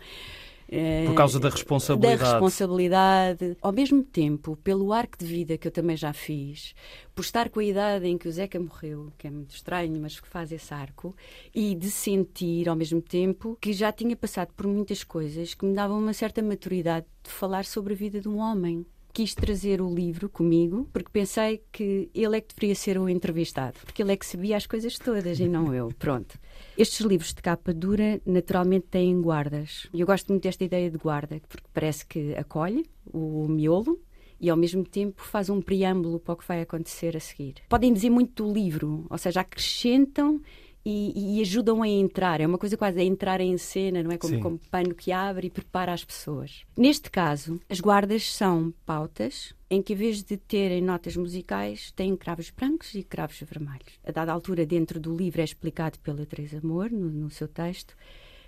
Por 1.07 1.15
causa 1.15 1.39
da 1.39 1.49
responsabilidade. 1.49 2.19
Da 2.19 2.31
responsabilidade. 2.31 3.57
Ao 3.61 3.71
mesmo 3.71 4.03
tempo, 4.03 4.57
pelo 4.57 4.91
arco 4.91 5.17
de 5.17 5.25
vida 5.25 5.57
que 5.57 5.67
eu 5.67 5.71
também 5.71 5.95
já 5.95 6.11
fiz, 6.11 6.75
por 7.15 7.21
estar 7.21 7.49
com 7.49 7.59
a 7.59 7.63
idade 7.63 8.05
em 8.07 8.17
que 8.17 8.27
o 8.27 8.31
Zeca 8.31 8.59
morreu, 8.59 9.11
que 9.17 9.27
é 9.27 9.31
muito 9.31 9.51
estranho, 9.51 9.99
mas 10.01 10.19
que 10.19 10.27
faz 10.27 10.51
esse 10.51 10.73
arco, 10.73 11.15
e 11.55 11.73
de 11.73 11.89
sentir 11.89 12.67
ao 12.67 12.75
mesmo 12.75 13.01
tempo 13.01 13.57
que 13.61 13.71
já 13.71 13.91
tinha 13.91 14.15
passado 14.15 14.53
por 14.55 14.67
muitas 14.67 15.03
coisas 15.03 15.53
que 15.53 15.65
me 15.65 15.73
davam 15.73 15.97
uma 15.97 16.13
certa 16.13 16.41
maturidade 16.41 17.05
de 17.23 17.29
falar 17.31 17.63
sobre 17.63 17.93
a 17.93 17.97
vida 17.97 18.19
de 18.19 18.27
um 18.27 18.37
homem 18.37 18.85
quis 19.17 19.33
trazer 19.33 19.81
o 19.81 19.91
livro 19.91 20.29
comigo 20.29 20.87
porque 20.93 21.09
pensei 21.11 21.63
que 21.71 22.07
ele 22.13 22.37
é 22.37 22.39
que 22.39 22.53
deveria 22.53 22.75
ser 22.75 22.99
o 22.99 23.09
entrevistado, 23.09 23.75
porque 23.83 24.03
ele 24.03 24.11
é 24.11 24.15
que 24.15 24.23
sabia 24.23 24.55
as 24.55 24.67
coisas 24.67 24.99
todas 24.99 25.39
e 25.39 25.47
não 25.47 25.73
eu. 25.73 25.91
Pronto. 25.97 26.37
Estes 26.77 27.03
livros 27.03 27.33
de 27.33 27.41
capa 27.41 27.73
dura 27.73 28.21
naturalmente 28.23 28.85
têm 28.91 29.19
guardas. 29.19 29.87
E 29.91 30.01
eu 30.01 30.05
gosto 30.05 30.27
muito 30.27 30.43
desta 30.43 30.63
ideia 30.63 30.91
de 30.91 30.99
guarda, 30.99 31.41
porque 31.49 31.65
parece 31.73 32.05
que 32.05 32.35
acolhe 32.35 32.85
o 33.11 33.47
miolo 33.47 33.99
e 34.39 34.51
ao 34.51 34.55
mesmo 34.55 34.83
tempo 34.83 35.23
faz 35.23 35.49
um 35.49 35.63
preâmbulo 35.63 36.19
para 36.19 36.35
o 36.35 36.37
que 36.37 36.47
vai 36.47 36.61
acontecer 36.61 37.17
a 37.17 37.19
seguir. 37.19 37.55
Podem 37.67 37.91
dizer 37.91 38.11
muito 38.11 38.43
do 38.43 38.53
livro, 38.53 39.07
ou 39.09 39.17
seja, 39.17 39.41
acrescentam 39.41 40.39
e, 40.89 41.37
e, 41.37 41.41
ajudam 41.41 41.83
a 41.83 41.87
entrar. 41.87 42.39
É 42.39 42.47
uma 42.47 42.57
coisa 42.57 42.77
quase 42.77 42.97
a 42.97 43.03
entrar 43.03 43.41
em 43.41 43.57
cena, 43.57 44.01
não 44.01 44.09
é? 44.09 44.17
Como, 44.17 44.39
como 44.39 44.57
pano 44.71 44.95
que 44.95 45.11
abre 45.11 45.47
e 45.47 45.49
prepara 45.49 45.91
as 45.91 46.05
pessoas. 46.05 46.63
Neste 46.77 47.11
caso, 47.11 47.59
as 47.67 47.81
guardas 47.81 48.31
são 48.33 48.73
pautas 48.85 49.53
em 49.69 49.81
que, 49.81 49.91
em 49.91 49.97
vez 49.97 50.23
de 50.23 50.37
terem 50.37 50.81
notas 50.81 51.17
musicais, 51.17 51.91
têm 51.91 52.15
cravos 52.15 52.49
brancos 52.51 52.95
e 52.95 53.03
cravos 53.03 53.37
vermelhos. 53.41 53.99
A 54.01 54.11
dada 54.13 54.31
altura, 54.31 54.65
dentro 54.65 54.97
do 54.97 55.13
livro, 55.13 55.41
é 55.41 55.43
explicado 55.43 55.99
pela 55.99 56.25
Teresa 56.25 56.59
Amor, 56.59 56.89
no, 56.89 57.09
no 57.09 57.29
seu 57.29 57.49
texto, 57.49 57.93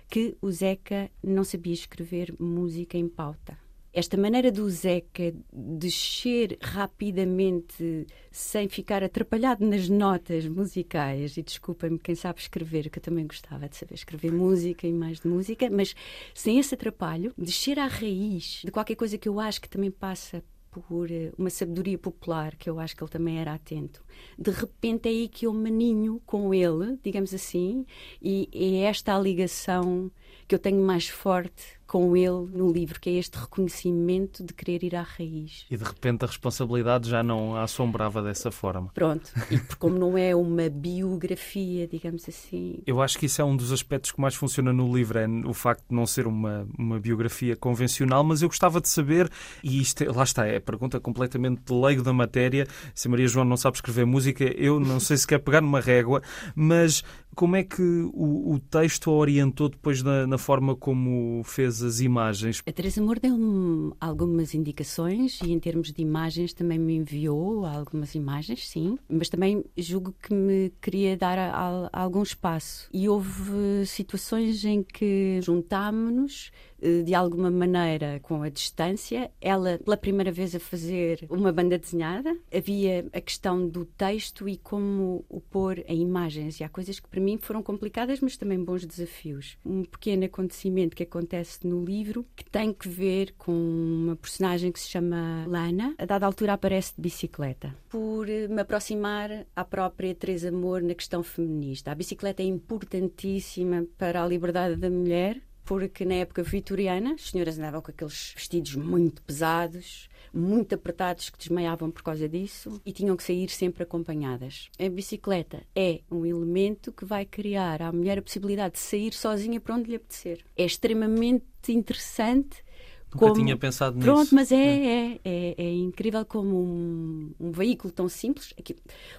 que 0.08 0.34
o 0.40 0.50
Zeca 0.50 1.10
não 1.22 1.44
sabia 1.44 1.74
escrever 1.74 2.34
música 2.38 2.96
em 2.96 3.06
pauta 3.06 3.58
esta 3.92 4.16
maneira 4.16 4.52
do 4.52 4.68
Zeca 4.70 5.34
descer 5.52 6.56
rapidamente 6.62 8.06
sem 8.30 8.68
ficar 8.68 9.02
atrapalhado 9.02 9.66
nas 9.66 9.88
notas 9.88 10.46
musicais, 10.46 11.36
e 11.36 11.42
desculpem-me 11.42 11.98
quem 11.98 12.14
sabe 12.14 12.40
escrever, 12.40 12.88
que 12.88 12.98
eu 12.98 13.02
também 13.02 13.26
gostava 13.26 13.68
de 13.68 13.76
saber 13.76 13.94
escrever 13.94 14.32
música 14.32 14.86
e 14.86 14.92
mais 14.92 15.20
de 15.20 15.28
música, 15.28 15.68
mas 15.70 15.94
sem 16.34 16.58
esse 16.58 16.74
atrapalho, 16.74 17.32
descer 17.36 17.78
à 17.78 17.86
raiz 17.86 18.62
de 18.64 18.70
qualquer 18.70 18.94
coisa 18.94 19.18
que 19.18 19.28
eu 19.28 19.40
acho 19.40 19.60
que 19.60 19.68
também 19.68 19.90
passa 19.90 20.42
por 20.70 21.10
eh, 21.10 21.32
uma 21.36 21.50
sabedoria 21.50 21.98
popular, 21.98 22.54
que 22.56 22.70
eu 22.70 22.78
acho 22.78 22.96
que 22.96 23.02
ele 23.02 23.10
também 23.10 23.38
era 23.38 23.54
atento. 23.54 24.04
De 24.38 24.50
repente 24.50 25.08
é 25.08 25.10
aí 25.10 25.28
que 25.28 25.46
eu 25.46 25.52
maninho 25.52 26.22
com 26.24 26.54
ele, 26.54 26.98
digamos 27.02 27.34
assim, 27.34 27.84
e 28.22 28.48
é 28.52 28.82
esta 28.82 29.16
a 29.16 29.20
ligação 29.20 30.10
que 30.46 30.54
eu 30.54 30.58
tenho 30.58 30.80
mais 30.82 31.08
forte 31.08 31.79
com 31.90 32.16
ele 32.16 32.46
no 32.52 32.70
livro, 32.70 33.00
que 33.00 33.10
é 33.10 33.14
este 33.14 33.36
reconhecimento 33.36 34.44
de 34.44 34.54
querer 34.54 34.84
ir 34.84 34.94
à 34.94 35.02
raiz. 35.02 35.66
E 35.68 35.76
de 35.76 35.82
repente 35.82 36.24
a 36.24 36.28
responsabilidade 36.28 37.10
já 37.10 37.20
não 37.20 37.56
a 37.56 37.64
assombrava 37.64 38.22
dessa 38.22 38.48
forma. 38.52 38.92
Pronto, 38.94 39.28
e 39.50 39.58
como 39.76 39.98
não 39.98 40.16
é 40.16 40.32
uma 40.32 40.68
biografia, 40.68 41.88
digamos 41.88 42.28
assim. 42.28 42.78
Eu 42.86 43.02
acho 43.02 43.18
que 43.18 43.26
isso 43.26 43.42
é 43.42 43.44
um 43.44 43.56
dos 43.56 43.72
aspectos 43.72 44.12
que 44.12 44.20
mais 44.20 44.36
funciona 44.36 44.72
no 44.72 44.96
livro, 44.96 45.18
é 45.18 45.26
o 45.44 45.52
facto 45.52 45.84
de 45.88 45.96
não 45.96 46.06
ser 46.06 46.28
uma, 46.28 46.64
uma 46.78 47.00
biografia 47.00 47.56
convencional, 47.56 48.22
mas 48.22 48.40
eu 48.40 48.48
gostava 48.48 48.80
de 48.80 48.88
saber, 48.88 49.28
e 49.60 49.80
isto, 49.80 50.04
lá 50.14 50.22
está, 50.22 50.46
é 50.46 50.58
a 50.58 50.60
pergunta 50.60 51.00
completamente 51.00 51.60
de 51.64 51.72
leigo 51.72 52.04
da 52.04 52.12
matéria, 52.12 52.68
se 52.94 53.08
Maria 53.08 53.26
João 53.26 53.44
não 53.44 53.56
sabe 53.56 53.78
escrever 53.78 54.06
música, 54.06 54.44
eu 54.44 54.78
não 54.78 55.00
sei 55.00 55.16
se 55.16 55.26
quer 55.26 55.40
pegar 55.40 55.60
numa 55.60 55.80
régua, 55.80 56.22
mas 56.54 57.02
como 57.34 57.56
é 57.56 57.62
que 57.62 57.82
o, 58.12 58.54
o 58.54 58.58
texto 58.58 59.10
a 59.10 59.14
orientou 59.14 59.68
depois 59.68 60.02
na, 60.02 60.26
na, 60.26 60.38
forma 60.38 60.74
como 60.74 61.42
fez 61.44 61.79
as 61.82 62.00
imagens? 62.00 62.62
A 62.66 62.72
Teresa 62.72 63.02
Moura 63.02 63.20
deu-me 63.20 63.92
algumas 64.00 64.54
indicações 64.54 65.40
e, 65.42 65.52
em 65.52 65.58
termos 65.58 65.92
de 65.92 66.02
imagens, 66.02 66.52
também 66.52 66.78
me 66.78 66.94
enviou 66.94 67.64
algumas 67.64 68.14
imagens, 68.14 68.68
sim, 68.68 68.98
mas 69.08 69.28
também 69.28 69.64
julgo 69.76 70.14
que 70.22 70.32
me 70.32 70.72
queria 70.80 71.16
dar 71.16 71.38
a, 71.38 71.88
a, 71.92 72.02
algum 72.02 72.22
espaço. 72.22 72.88
E 72.92 73.08
houve 73.08 73.86
situações 73.86 74.64
em 74.64 74.82
que 74.82 75.40
juntámos-nos 75.42 76.50
eh, 76.50 76.69
de 77.04 77.14
alguma 77.14 77.50
maneira 77.50 78.20
com 78.20 78.42
a 78.42 78.48
distância, 78.48 79.30
ela 79.40 79.78
pela 79.78 79.96
primeira 79.96 80.32
vez 80.32 80.54
a 80.54 80.60
fazer 80.60 81.26
uma 81.28 81.52
banda 81.52 81.78
desenhada, 81.78 82.36
havia 82.52 83.06
a 83.12 83.20
questão 83.20 83.68
do 83.68 83.84
texto 83.84 84.48
e 84.48 84.56
como 84.56 85.24
o 85.28 85.40
pôr 85.40 85.82
em 85.86 86.00
imagens, 86.02 86.60
e 86.60 86.64
há 86.64 86.68
coisas 86.68 86.98
que 86.98 87.08
para 87.08 87.20
mim 87.20 87.38
foram 87.38 87.62
complicadas, 87.62 88.20
mas 88.20 88.36
também 88.36 88.62
bons 88.62 88.84
desafios. 88.84 89.58
Um 89.64 89.84
pequeno 89.84 90.24
acontecimento 90.24 90.96
que 90.96 91.02
acontece 91.02 91.66
no 91.66 91.84
livro 91.84 92.26
que 92.34 92.44
tem 92.44 92.72
que 92.72 92.88
ver 92.88 93.34
com 93.36 93.52
uma 93.52 94.16
personagem 94.16 94.72
que 94.72 94.80
se 94.80 94.88
chama 94.88 95.44
Lana, 95.46 95.94
a 95.98 96.04
dada 96.04 96.26
altura 96.26 96.54
aparece 96.54 96.94
de 96.96 97.02
bicicleta, 97.02 97.74
por 97.88 98.28
eh, 98.28 98.48
me 98.48 98.60
aproximar 98.60 99.46
à 99.54 99.64
própria 99.64 100.14
Teresa 100.14 100.48
Amor 100.48 100.82
na 100.82 100.94
questão 100.94 101.22
feminista. 101.22 101.90
A 101.90 101.94
bicicleta 101.94 102.42
é 102.42 102.46
importantíssima 102.46 103.86
para 103.98 104.22
a 104.22 104.26
liberdade 104.26 104.76
da 104.76 104.90
mulher, 104.90 105.40
porque 105.70 106.04
na 106.04 106.14
época 106.14 106.42
vitoriana 106.42 107.12
as 107.12 107.30
senhoras 107.30 107.56
andavam 107.56 107.80
com 107.80 107.92
aqueles 107.92 108.32
vestidos 108.34 108.74
muito 108.74 109.22
pesados, 109.22 110.08
muito 110.34 110.74
apertados 110.74 111.30
que 111.30 111.38
desmaiavam 111.38 111.92
por 111.92 112.02
causa 112.02 112.28
disso 112.28 112.82
e 112.84 112.90
tinham 112.90 113.16
que 113.16 113.22
sair 113.22 113.48
sempre 113.48 113.84
acompanhadas. 113.84 114.68
A 114.80 114.88
bicicleta 114.88 115.62
é 115.72 116.00
um 116.10 116.26
elemento 116.26 116.90
que 116.90 117.04
vai 117.04 117.24
criar 117.24 117.82
à 117.82 117.92
mulher 117.92 118.18
a 118.18 118.22
possibilidade 118.22 118.74
de 118.74 118.80
sair 118.80 119.12
sozinha 119.12 119.60
para 119.60 119.76
onde 119.76 119.90
lhe 119.90 119.94
apetecer. 119.94 120.44
É 120.56 120.64
extremamente 120.64 121.46
interessante 121.68 122.64
Nunca 123.12 123.26
como... 123.26 123.34
tinha 123.34 123.56
pensado 123.56 123.96
nisso. 123.96 124.06
Pronto, 124.06 124.34
mas 124.34 124.52
é, 124.52 124.56
é, 124.56 125.20
é, 125.24 125.54
é 125.58 125.72
incrível 125.72 126.24
como 126.24 126.56
um, 126.56 127.32
um, 127.40 127.50
veículo 127.50 127.92
tão 127.92 128.08
simples. 128.08 128.54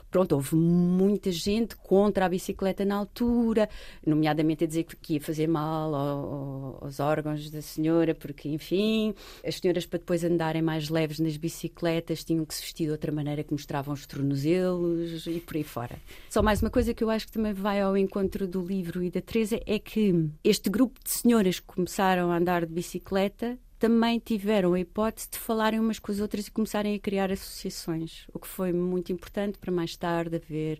Pronto, 0.09 0.33
houve 0.33 0.55
muita 0.55 1.31
gente 1.31 1.75
contra 1.75 2.25
a 2.25 2.29
bicicleta 2.29 2.85
na 2.85 2.95
altura, 2.95 3.69
nomeadamente 4.05 4.63
a 4.63 4.67
dizer 4.67 4.83
que 4.83 5.13
ia 5.13 5.21
fazer 5.21 5.47
mal 5.47 5.93
ao, 5.93 6.79
aos 6.81 6.99
órgãos 6.99 7.49
da 7.49 7.61
senhora, 7.61 8.15
porque, 8.15 8.49
enfim, 8.49 9.13
as 9.45 9.55
senhoras 9.55 9.85
para 9.85 9.99
depois 9.99 10.23
andarem 10.23 10.61
mais 10.61 10.89
leves 10.89 11.19
nas 11.19 11.35
bicicletas 11.35 12.23
tinham 12.23 12.45
que 12.45 12.55
se 12.55 12.61
vestir 12.61 12.85
de 12.85 12.91
outra 12.91 13.11
maneira 13.11 13.43
que 13.43 13.51
mostravam 13.51 13.93
os 13.93 14.05
tornozelos 14.05 15.27
e 15.27 15.39
por 15.39 15.57
aí 15.57 15.63
fora. 15.63 15.97
Só 16.29 16.41
mais 16.41 16.61
uma 16.61 16.69
coisa 16.69 16.93
que 16.93 17.03
eu 17.03 17.09
acho 17.09 17.27
que 17.27 17.33
também 17.33 17.53
vai 17.53 17.81
ao 17.81 17.97
encontro 17.97 18.47
do 18.47 18.61
livro 18.65 19.03
e 19.03 19.09
da 19.09 19.21
Teresa 19.21 19.59
é 19.65 19.77
que 19.77 20.29
este 20.43 20.69
grupo 20.69 20.99
de 21.03 21.09
senhoras 21.09 21.59
que 21.59 21.65
começaram 21.67 22.31
a 22.31 22.37
andar 22.37 22.65
de 22.65 22.73
bicicleta 22.73 23.59
também 23.81 24.19
tiveram 24.19 24.75
a 24.75 24.79
hipótese 24.79 25.27
de 25.31 25.39
falarem 25.39 25.79
umas 25.79 25.97
com 25.97 26.11
as 26.11 26.19
outras 26.19 26.45
e 26.45 26.51
começarem 26.51 26.93
a 26.93 26.99
criar 26.99 27.31
associações, 27.31 28.27
o 28.31 28.37
que 28.37 28.47
foi 28.47 28.71
muito 28.71 29.11
importante 29.11 29.57
para 29.57 29.71
mais 29.71 29.97
tarde 29.97 30.35
haver 30.35 30.79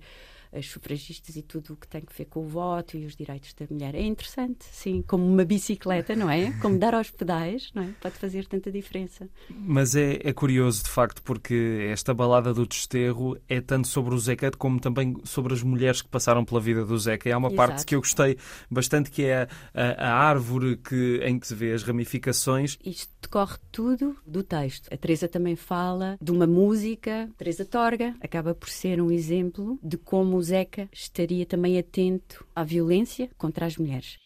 as 0.54 0.68
sufragistas 0.68 1.36
e 1.36 1.42
tudo 1.42 1.74
o 1.74 1.76
que 1.78 1.88
tem 1.88 2.02
a 2.06 2.18
ver 2.18 2.26
com 2.26 2.42
o 2.42 2.48
voto 2.48 2.98
e 2.98 3.06
os 3.06 3.16
direitos 3.16 3.54
da 3.54 3.66
mulher. 3.70 3.96
É 3.96 4.02
interessante, 4.02 4.66
sim, 4.72 5.04
como 5.08 5.26
uma 5.26 5.46
bicicleta, 5.46 6.16
não 6.16 6.30
é? 6.30 6.52
Como 6.60 6.78
dar 6.78 6.94
aos 6.94 7.10
pedais, 7.10 7.72
não 7.74 7.84
é? 7.84 7.90
Pode 8.02 8.16
fazer 8.16 8.46
tanta 8.46 8.72
diferença. 8.72 9.30
Mas 9.50 9.96
é, 9.96 10.20
é 10.24 10.34
curioso, 10.34 10.84
de 10.84 10.90
facto, 10.90 11.22
porque 11.24 11.88
esta 11.90 12.14
balada 12.14 12.54
do 12.54 12.66
desterro 12.66 13.38
é 13.48 13.62
tanto 13.62 13.88
sobre 13.88 14.14
o 14.14 14.20
Zeca 14.20 14.52
como 14.52 14.80
também 14.80 15.16
sobre 15.24 15.54
as 15.54 15.64
mulheres 15.64 16.02
que 16.02 16.10
passaram 16.10 16.44
pela 16.44 16.60
vida 16.60 16.84
do 16.84 16.98
Zeca. 16.98 17.30
E 17.30 17.32
há 17.32 17.38
uma 17.38 17.48
Exato. 17.48 17.56
parte 17.56 17.86
que 17.86 17.96
eu 17.96 18.00
gostei 18.00 18.38
bastante 18.70 19.10
que 19.10 19.24
é 19.24 19.48
a, 19.74 20.08
a, 20.10 20.14
árvore 20.14 20.78
que, 20.78 21.22
em 21.24 21.40
que 21.40 21.48
se 21.48 21.56
vê 21.56 21.72
as 21.72 21.84
ramificações. 21.84 22.78
Isto 22.84 23.12
decorre 23.22 23.58
tudo 23.72 24.18
do 24.26 24.44
texto. 24.44 24.92
A 24.92 24.98
Teresa 24.98 25.28
também 25.28 25.56
fala 25.56 26.18
de 26.22 26.32
uma 26.32 26.48
música. 26.48 27.30
Teresa 27.38 27.64
Torga 27.64 28.16
acaba 28.20 28.54
por 28.54 28.70
ser 28.70 29.02
um 29.02 29.12
exemplo 29.12 29.80
de 29.82 29.98
como 29.98 30.41
o 30.42 30.44
Zeca 30.44 30.90
estaria 30.92 31.46
também 31.46 31.78
atento 31.78 32.44
à 32.56 32.64
violência 32.64 33.30
contra 33.38 33.68
as 33.68 33.78
mulheres. 33.78 34.18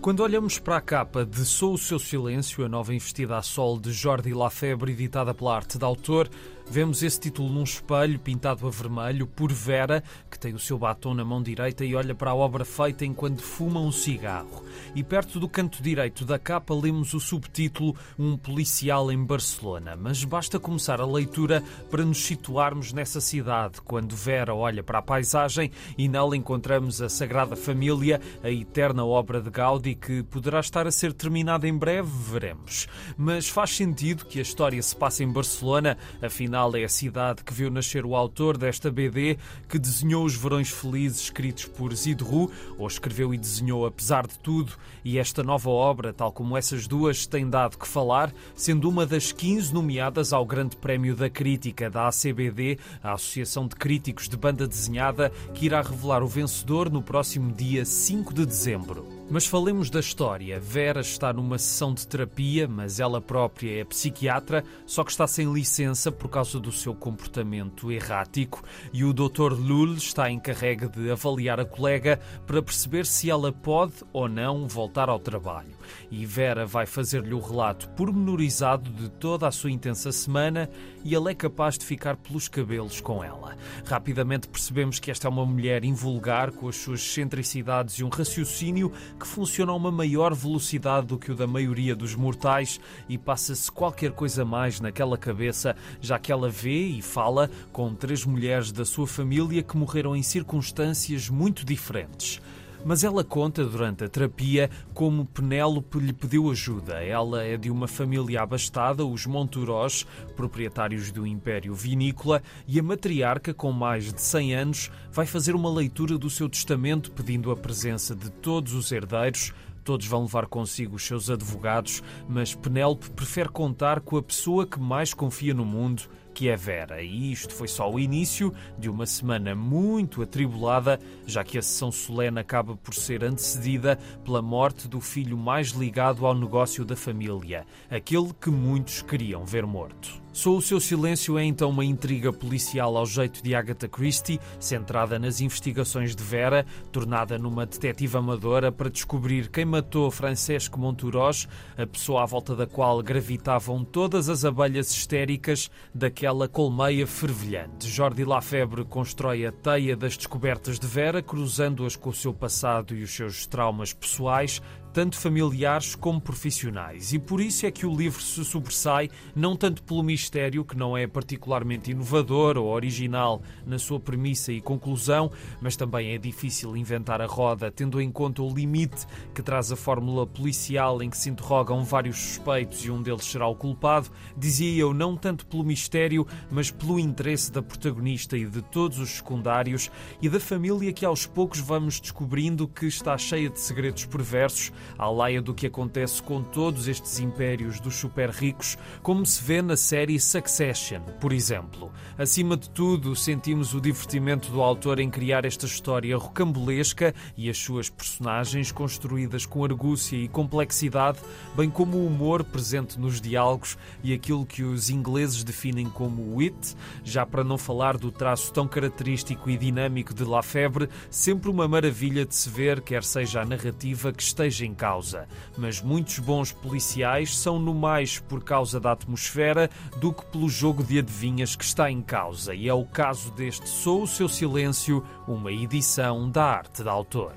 Quando 0.00 0.20
olhamos 0.20 0.58
para 0.58 0.76
a 0.76 0.80
capa 0.80 1.24
de 1.24 1.44
Sou 1.44 1.74
o 1.74 1.78
Seu 1.78 2.00
Silêncio, 2.00 2.64
a 2.64 2.68
nova 2.68 2.92
investida 2.92 3.38
a 3.38 3.42
sol 3.42 3.78
de 3.78 3.92
Jordi 3.92 4.34
Lafebre, 4.34 4.90
editada 4.90 5.32
pela 5.32 5.54
arte 5.54 5.78
de 5.78 5.84
autor, 5.84 6.28
Vemos 6.68 7.02
esse 7.02 7.20
título 7.20 7.48
num 7.48 7.62
espelho 7.62 8.18
pintado 8.18 8.66
a 8.66 8.70
vermelho 8.70 9.26
por 9.26 9.52
Vera, 9.52 10.02
que 10.28 10.38
tem 10.38 10.52
o 10.52 10.58
seu 10.58 10.76
batom 10.76 11.14
na 11.14 11.24
mão 11.24 11.40
direita 11.40 11.84
e 11.84 11.94
olha 11.94 12.12
para 12.12 12.32
a 12.32 12.34
obra 12.34 12.64
feita 12.64 13.04
enquanto 13.04 13.40
fuma 13.40 13.80
um 13.80 13.92
cigarro. 13.92 14.64
E 14.94 15.02
perto 15.02 15.38
do 15.38 15.48
canto 15.48 15.80
direito 15.80 16.24
da 16.24 16.40
capa 16.40 16.74
lemos 16.74 17.14
o 17.14 17.20
subtítulo 17.20 17.94
Um 18.18 18.36
policial 18.36 19.12
em 19.12 19.24
Barcelona. 19.24 19.96
Mas 19.96 20.24
basta 20.24 20.58
começar 20.58 21.00
a 21.00 21.06
leitura 21.06 21.62
para 21.88 22.04
nos 22.04 22.18
situarmos 22.18 22.92
nessa 22.92 23.20
cidade, 23.20 23.80
quando 23.80 24.16
Vera 24.16 24.54
olha 24.54 24.82
para 24.82 24.98
a 24.98 25.02
paisagem 25.02 25.70
e 25.96 26.08
nela 26.08 26.36
encontramos 26.36 27.00
a 27.00 27.08
Sagrada 27.08 27.54
Família, 27.54 28.20
a 28.42 28.50
eterna 28.50 29.06
obra 29.06 29.40
de 29.40 29.50
Gaudi 29.50 29.94
que 29.94 30.24
poderá 30.24 30.58
estar 30.58 30.86
a 30.86 30.90
ser 30.90 31.12
terminada 31.12 31.66
em 31.68 31.78
breve, 31.78 32.10
veremos. 32.28 32.88
Mas 33.16 33.48
faz 33.48 33.70
sentido 33.70 34.26
que 34.26 34.40
a 34.40 34.42
história 34.42 34.82
se 34.82 34.96
passe 34.96 35.22
em 35.22 35.30
Barcelona, 35.30 35.96
afinal 36.20 36.55
Afinal, 36.56 36.74
é 36.74 36.84
a 36.84 36.88
cidade 36.88 37.44
que 37.44 37.52
viu 37.52 37.70
nascer 37.70 38.06
o 38.06 38.16
autor 38.16 38.56
desta 38.56 38.90
BD, 38.90 39.36
que 39.68 39.78
desenhou 39.78 40.24
os 40.24 40.34
Verões 40.34 40.70
Felizes 40.70 41.24
escritos 41.24 41.66
por 41.66 41.94
Zidru, 41.94 42.50
ou 42.78 42.86
escreveu 42.86 43.34
e 43.34 43.36
desenhou 43.36 43.84
apesar 43.84 44.26
de 44.26 44.38
tudo, 44.38 44.72
e 45.04 45.18
esta 45.18 45.42
nova 45.42 45.68
obra, 45.68 46.14
tal 46.14 46.32
como 46.32 46.56
essas 46.56 46.86
duas, 46.86 47.26
tem 47.26 47.50
dado 47.50 47.76
que 47.76 47.86
falar, 47.86 48.32
sendo 48.54 48.88
uma 48.88 49.04
das 49.04 49.32
15 49.32 49.74
nomeadas 49.74 50.32
ao 50.32 50.46
Grande 50.46 50.76
Prémio 50.76 51.14
da 51.14 51.28
Crítica 51.28 51.90
da 51.90 52.08
ACBD, 52.08 52.78
a 53.02 53.12
Associação 53.12 53.68
de 53.68 53.76
Críticos 53.76 54.26
de 54.26 54.38
Banda 54.38 54.66
Desenhada, 54.66 55.30
que 55.52 55.66
irá 55.66 55.82
revelar 55.82 56.22
o 56.22 56.26
vencedor 56.26 56.90
no 56.90 57.02
próximo 57.02 57.52
dia 57.52 57.84
5 57.84 58.32
de 58.32 58.46
dezembro. 58.46 59.15
Mas 59.28 59.44
falemos 59.44 59.90
da 59.90 59.98
história. 59.98 60.60
Vera 60.60 61.00
está 61.00 61.32
numa 61.32 61.58
sessão 61.58 61.92
de 61.92 62.06
terapia, 62.06 62.68
mas 62.68 63.00
ela 63.00 63.20
própria 63.20 63.80
é 63.80 63.84
psiquiatra, 63.84 64.62
só 64.86 65.02
que 65.02 65.10
está 65.10 65.26
sem 65.26 65.52
licença 65.52 66.12
por 66.12 66.28
causa 66.28 66.60
do 66.60 66.70
seu 66.70 66.94
comportamento 66.94 67.90
errático 67.90 68.62
e 68.92 69.02
o 69.02 69.12
Dr. 69.12 69.52
Lul 69.52 69.94
está 69.94 70.30
encarregue 70.30 70.88
de 70.88 71.10
avaliar 71.10 71.58
a 71.58 71.64
colega 71.64 72.20
para 72.46 72.62
perceber 72.62 73.04
se 73.04 73.28
ela 73.28 73.52
pode 73.52 73.94
ou 74.12 74.28
não 74.28 74.68
voltar 74.68 75.08
ao 75.08 75.18
trabalho. 75.18 75.75
E 76.10 76.24
Vera 76.26 76.66
vai 76.66 76.86
fazer-lhe 76.86 77.34
o 77.34 77.40
relato 77.40 77.88
pormenorizado 77.90 78.90
de 78.90 79.08
toda 79.08 79.46
a 79.46 79.52
sua 79.52 79.70
intensa 79.70 80.12
semana 80.12 80.68
e 81.04 81.14
ele 81.14 81.30
é 81.30 81.34
capaz 81.34 81.78
de 81.78 81.84
ficar 81.84 82.16
pelos 82.16 82.48
cabelos 82.48 83.00
com 83.00 83.22
ela. 83.22 83.56
Rapidamente 83.84 84.48
percebemos 84.48 84.98
que 84.98 85.10
esta 85.10 85.28
é 85.28 85.30
uma 85.30 85.46
mulher 85.46 85.84
invulgar, 85.84 86.50
com 86.50 86.68
as 86.68 86.76
suas 86.76 87.00
excentricidades 87.00 87.94
e 87.96 88.04
um 88.04 88.08
raciocínio 88.08 88.92
que 89.18 89.26
funciona 89.26 89.72
a 89.72 89.74
uma 89.74 89.90
maior 89.90 90.34
velocidade 90.34 91.06
do 91.06 91.18
que 91.18 91.30
o 91.30 91.34
da 91.34 91.46
maioria 91.46 91.94
dos 91.94 92.14
mortais 92.14 92.80
e 93.08 93.16
passa-se 93.16 93.70
qualquer 93.70 94.12
coisa 94.12 94.44
mais 94.44 94.80
naquela 94.80 95.16
cabeça, 95.16 95.76
já 96.00 96.18
que 96.18 96.32
ela 96.32 96.48
vê 96.48 96.86
e 96.86 97.02
fala 97.02 97.50
com 97.72 97.94
três 97.94 98.24
mulheres 98.24 98.72
da 98.72 98.84
sua 98.84 99.06
família 99.06 99.62
que 99.62 99.76
morreram 99.76 100.16
em 100.16 100.22
circunstâncias 100.22 101.28
muito 101.28 101.64
diferentes. 101.64 102.40
Mas 102.88 103.02
ela 103.02 103.24
conta 103.24 103.64
durante 103.64 104.04
a 104.04 104.08
terapia 104.08 104.70
como 104.94 105.26
Penélope 105.26 105.98
lhe 105.98 106.12
pediu 106.12 106.48
ajuda. 106.52 107.02
Ela 107.02 107.42
é 107.42 107.56
de 107.56 107.68
uma 107.68 107.88
família 107.88 108.40
abastada, 108.40 109.04
os 109.04 109.26
Monturós, 109.26 110.06
proprietários 110.36 111.10
do 111.10 111.26
Império 111.26 111.74
Vinícola, 111.74 112.40
e 112.64 112.78
a 112.78 112.82
matriarca, 112.84 113.52
com 113.52 113.72
mais 113.72 114.12
de 114.12 114.22
100 114.22 114.54
anos, 114.54 114.90
vai 115.10 115.26
fazer 115.26 115.56
uma 115.56 115.68
leitura 115.68 116.16
do 116.16 116.30
seu 116.30 116.48
testamento 116.48 117.10
pedindo 117.10 117.50
a 117.50 117.56
presença 117.56 118.14
de 118.14 118.30
todos 118.30 118.72
os 118.72 118.92
herdeiros 118.92 119.52
Todos 119.86 120.04
vão 120.08 120.22
levar 120.22 120.48
consigo 120.48 120.96
os 120.96 121.06
seus 121.06 121.30
advogados, 121.30 122.02
mas 122.28 122.56
Penélope 122.56 123.08
prefere 123.10 123.48
contar 123.48 124.00
com 124.00 124.16
a 124.16 124.22
pessoa 124.22 124.66
que 124.66 124.80
mais 124.80 125.14
confia 125.14 125.54
no 125.54 125.64
mundo, 125.64 126.02
que 126.34 126.48
é 126.48 126.56
Vera. 126.56 127.00
E 127.00 127.30
isto 127.30 127.54
foi 127.54 127.68
só 127.68 127.88
o 127.88 128.00
início 128.00 128.52
de 128.76 128.90
uma 128.90 129.06
semana 129.06 129.54
muito 129.54 130.22
atribulada, 130.22 130.98
já 131.24 131.44
que 131.44 131.56
a 131.56 131.62
sessão 131.62 131.92
solene 131.92 132.40
acaba 132.40 132.76
por 132.76 132.94
ser 132.94 133.22
antecedida 133.22 133.96
pela 134.24 134.42
morte 134.42 134.88
do 134.88 135.00
filho 135.00 135.36
mais 135.36 135.68
ligado 135.68 136.26
ao 136.26 136.34
negócio 136.34 136.84
da 136.84 136.96
família, 136.96 137.64
aquele 137.88 138.34
que 138.34 138.50
muitos 138.50 139.02
queriam 139.02 139.44
ver 139.44 139.64
morto. 139.64 140.25
Sou 140.36 140.58
o 140.58 140.60
seu 140.60 140.78
silêncio 140.78 141.38
é 141.38 141.44
então 141.44 141.70
uma 141.70 141.82
intriga 141.82 142.30
policial 142.30 142.94
ao 142.94 143.06
jeito 143.06 143.42
de 143.42 143.54
Agatha 143.54 143.88
Christie, 143.88 144.38
centrada 144.60 145.18
nas 145.18 145.40
investigações 145.40 146.14
de 146.14 146.22
Vera, 146.22 146.66
tornada 146.92 147.38
numa 147.38 147.64
detetive 147.64 148.18
amadora 148.18 148.70
para 148.70 148.90
descobrir 148.90 149.48
quem 149.48 149.64
matou 149.64 150.10
Francesco 150.10 150.78
Monturós, 150.78 151.48
a 151.74 151.86
pessoa 151.86 152.22
à 152.22 152.26
volta 152.26 152.54
da 152.54 152.66
qual 152.66 153.02
gravitavam 153.02 153.82
todas 153.82 154.28
as 154.28 154.44
abelhas 154.44 154.90
histéricas 154.90 155.70
daquela 155.94 156.46
colmeia 156.46 157.06
fervilhante. 157.06 157.88
Jordi 157.88 158.22
Lafebre 158.22 158.84
constrói 158.84 159.46
a 159.46 159.52
teia 159.52 159.96
das 159.96 160.18
descobertas 160.18 160.78
de 160.78 160.86
Vera, 160.86 161.22
cruzando-as 161.22 161.96
com 161.96 162.10
o 162.10 162.14
seu 162.14 162.34
passado 162.34 162.94
e 162.94 163.02
os 163.02 163.10
seus 163.10 163.46
traumas 163.46 163.94
pessoais, 163.94 164.60
tanto 164.96 165.18
familiares 165.18 165.94
como 165.94 166.18
profissionais. 166.18 167.12
E 167.12 167.18
por 167.18 167.38
isso 167.38 167.66
é 167.66 167.70
que 167.70 167.84
o 167.84 167.94
livro 167.94 168.22
se 168.22 168.42
sobressai 168.46 169.10
não 169.34 169.54
tanto 169.54 169.82
pelo 169.82 170.02
mistério, 170.02 170.64
que 170.64 170.74
não 170.74 170.96
é 170.96 171.06
particularmente 171.06 171.90
inovador 171.90 172.56
ou 172.56 172.68
original 172.68 173.42
na 173.66 173.78
sua 173.78 174.00
premissa 174.00 174.54
e 174.54 174.58
conclusão, 174.62 175.30
mas 175.60 175.76
também 175.76 176.14
é 176.14 176.16
difícil 176.16 176.74
inventar 176.74 177.20
a 177.20 177.26
roda, 177.26 177.70
tendo 177.70 178.00
em 178.00 178.10
conta 178.10 178.40
o 178.40 178.50
limite 178.50 179.06
que 179.34 179.42
traz 179.42 179.70
a 179.70 179.76
fórmula 179.76 180.26
policial 180.26 181.02
em 181.02 181.10
que 181.10 181.18
se 181.18 181.28
interrogam 181.28 181.84
vários 181.84 182.16
suspeitos 182.16 182.82
e 182.82 182.90
um 182.90 183.02
deles 183.02 183.26
será 183.26 183.46
o 183.46 183.54
culpado. 183.54 184.08
Dizia 184.34 184.80
eu, 184.80 184.94
não 184.94 185.14
tanto 185.14 185.44
pelo 185.44 185.62
mistério, 185.62 186.26
mas 186.50 186.70
pelo 186.70 186.98
interesse 186.98 187.52
da 187.52 187.60
protagonista 187.60 188.34
e 188.34 188.46
de 188.46 188.62
todos 188.62 188.98
os 188.98 189.10
secundários 189.10 189.90
e 190.22 190.28
da 190.30 190.40
família 190.40 190.90
que 190.90 191.04
aos 191.04 191.26
poucos 191.26 191.60
vamos 191.60 192.00
descobrindo 192.00 192.66
que 192.66 192.86
está 192.86 193.18
cheia 193.18 193.50
de 193.50 193.60
segredos 193.60 194.06
perversos 194.06 194.72
à 194.98 195.08
laia 195.10 195.42
do 195.42 195.54
que 195.54 195.66
acontece 195.66 196.22
com 196.22 196.42
todos 196.42 196.88
estes 196.88 197.18
impérios 197.20 197.80
dos 197.80 197.96
super 197.96 198.30
ricos, 198.30 198.76
como 199.02 199.24
se 199.24 199.42
vê 199.42 199.62
na 199.62 199.76
série 199.76 200.18
Succession, 200.18 201.00
por 201.20 201.32
exemplo. 201.32 201.90
Acima 202.18 202.56
de 202.56 202.70
tudo, 202.70 203.14
sentimos 203.14 203.74
o 203.74 203.80
divertimento 203.80 204.50
do 204.50 204.62
autor 204.62 205.00
em 205.00 205.10
criar 205.10 205.44
esta 205.44 205.66
história 205.66 206.16
rocambolesca 206.16 207.14
e 207.36 207.50
as 207.50 207.58
suas 207.58 207.90
personagens 207.90 208.72
construídas 208.72 209.44
com 209.46 209.64
argúcia 209.64 210.16
e 210.16 210.28
complexidade, 210.28 211.18
bem 211.56 211.70
como 211.70 211.98
o 211.98 212.06
humor 212.06 212.44
presente 212.44 212.98
nos 212.98 213.20
diálogos 213.20 213.76
e 214.02 214.12
aquilo 214.12 214.46
que 214.46 214.62
os 214.62 214.90
ingleses 214.90 215.44
definem 215.44 215.88
como 215.90 216.36
wit, 216.36 216.76
já 217.04 217.24
para 217.26 217.44
não 217.44 217.58
falar 217.58 217.96
do 217.96 218.10
traço 218.10 218.52
tão 218.52 218.66
característico 218.66 219.50
e 219.50 219.56
dinâmico 219.56 220.14
de 220.14 220.24
Lafebre, 220.24 220.88
sempre 221.10 221.50
uma 221.50 221.68
maravilha 221.68 222.24
de 222.24 222.34
se 222.34 222.48
ver, 222.48 222.80
quer 222.80 223.02
seja 223.02 223.40
a 223.40 223.44
narrativa 223.44 224.12
que 224.12 224.22
esteja 224.22 224.64
em 224.64 224.74
causa, 224.76 225.26
mas 225.56 225.80
muitos 225.80 226.18
bons 226.18 226.52
policiais 226.52 227.36
são 227.36 227.58
no 227.58 227.74
mais 227.74 228.18
por 228.18 228.44
causa 228.44 228.78
da 228.78 228.92
atmosfera 228.92 229.68
do 229.96 230.12
que 230.12 230.24
pelo 230.26 230.48
jogo 230.48 230.84
de 230.84 230.98
adivinhas 230.98 231.56
que 231.56 231.64
está 231.64 231.90
em 231.90 232.00
causa, 232.02 232.54
e 232.54 232.68
é 232.68 232.74
o 232.74 232.84
caso 232.84 233.32
deste 233.32 233.68
Sou 233.68 234.02
o 234.02 234.06
Seu 234.06 234.28
Silêncio, 234.28 235.04
uma 235.26 235.50
edição 235.50 236.30
da 236.30 236.44
arte 236.44 236.84
da 236.84 236.92
autor. 236.92 237.32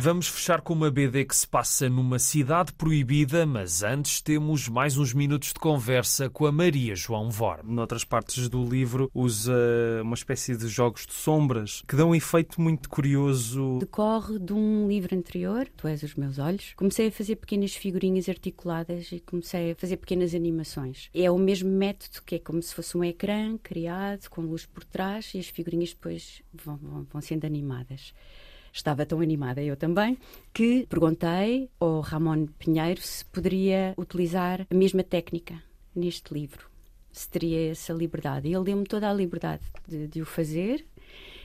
Vamos 0.00 0.28
fechar 0.28 0.60
com 0.60 0.74
uma 0.74 0.92
BD 0.92 1.24
que 1.24 1.34
se 1.34 1.46
passa 1.46 1.88
numa 1.88 2.20
cidade 2.20 2.72
proibida, 2.72 3.44
mas 3.44 3.82
antes 3.82 4.20
temos 4.20 4.68
mais 4.68 4.96
uns 4.96 5.12
minutos 5.12 5.48
de 5.48 5.58
conversa 5.58 6.30
com 6.30 6.46
a 6.46 6.52
Maria 6.52 6.94
João 6.94 7.32
Vorm. 7.32 7.68
Noutras 7.74 8.04
partes 8.04 8.48
do 8.48 8.64
livro 8.64 9.10
usa 9.12 9.52
uma 10.00 10.14
espécie 10.14 10.56
de 10.56 10.68
jogos 10.68 11.04
de 11.04 11.14
sombras 11.14 11.82
que 11.88 11.96
dão 11.96 12.10
um 12.10 12.14
efeito 12.14 12.60
muito 12.60 12.88
curioso. 12.88 13.78
Decorre 13.80 14.38
de 14.38 14.52
um 14.52 14.86
livro 14.86 15.16
anterior, 15.16 15.68
Tu 15.76 15.88
és 15.88 16.00
os 16.04 16.14
meus 16.14 16.38
olhos. 16.38 16.74
Comecei 16.76 17.08
a 17.08 17.12
fazer 17.12 17.34
pequenas 17.34 17.74
figurinhas 17.74 18.28
articuladas 18.28 19.10
e 19.10 19.18
comecei 19.18 19.72
a 19.72 19.74
fazer 19.74 19.96
pequenas 19.96 20.32
animações. 20.32 21.10
É 21.12 21.28
o 21.28 21.36
mesmo 21.36 21.70
método 21.70 22.22
que 22.24 22.36
é 22.36 22.38
como 22.38 22.62
se 22.62 22.72
fosse 22.72 22.96
um 22.96 23.02
ecrã 23.02 23.58
criado 23.58 24.28
com 24.30 24.42
luz 24.42 24.64
por 24.64 24.84
trás 24.84 25.34
e 25.34 25.40
as 25.40 25.48
figurinhas 25.48 25.88
depois 25.88 26.40
vão, 26.54 26.76
vão, 26.76 27.06
vão 27.10 27.20
sendo 27.20 27.44
animadas 27.44 28.14
estava 28.78 29.04
tão 29.04 29.20
animada, 29.20 29.62
eu 29.62 29.76
também, 29.76 30.16
que 30.52 30.86
perguntei 30.88 31.68
ao 31.78 32.00
Ramon 32.00 32.46
Pinheiro 32.58 33.00
se 33.02 33.24
poderia 33.24 33.94
utilizar 33.96 34.66
a 34.70 34.74
mesma 34.74 35.02
técnica 35.02 35.62
neste 35.94 36.32
livro, 36.32 36.70
se 37.12 37.28
teria 37.28 37.70
essa 37.70 37.92
liberdade. 37.92 38.48
E 38.48 38.54
ele 38.54 38.64
deu-me 38.64 38.84
toda 38.84 39.10
a 39.10 39.12
liberdade 39.12 39.62
de, 39.86 40.06
de 40.06 40.22
o 40.22 40.24
fazer. 40.24 40.84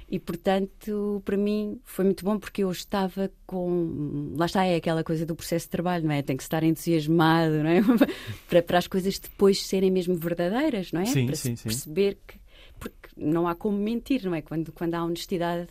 E, 0.10 0.20
portanto, 0.20 1.22
para 1.26 1.36
mim 1.36 1.80
foi 1.84 2.06
muito 2.06 2.24
bom 2.24 2.38
porque 2.38 2.64
eu 2.64 2.72
estava 2.72 3.32
com. 3.48 4.34
Lá 4.38 4.46
está, 4.46 4.64
é 4.64 4.76
aquela 4.76 5.04
coisa 5.04 5.26
do 5.26 5.36
processo 5.36 5.66
de 5.66 5.72
trabalho, 5.72 6.06
não 6.06 6.12
é? 6.14 6.22
Tem 6.22 6.38
que 6.38 6.44
estar 6.44 6.62
entusiasmado, 6.62 7.64
não 7.64 7.70
é? 7.70 7.82
para, 8.48 8.62
para 8.62 8.78
as 8.78 8.86
coisas 8.86 9.18
depois 9.18 9.66
serem 9.66 9.90
mesmo 9.90 10.16
verdadeiras, 10.16 10.92
não 10.92 11.02
é? 11.02 11.06
Sim, 11.06 11.26
para 11.26 11.36
sim, 11.36 11.56
sim. 11.56 11.64
perceber 11.64 12.18
que. 12.28 12.44
Porque 12.80 13.10
não 13.18 13.48
há 13.48 13.56
como 13.56 13.78
mentir, 13.78 14.24
não 14.26 14.36
é? 14.36 14.42
Quando, 14.42 14.72
quando 14.72 14.94
há 14.94 15.04
honestidade 15.04 15.70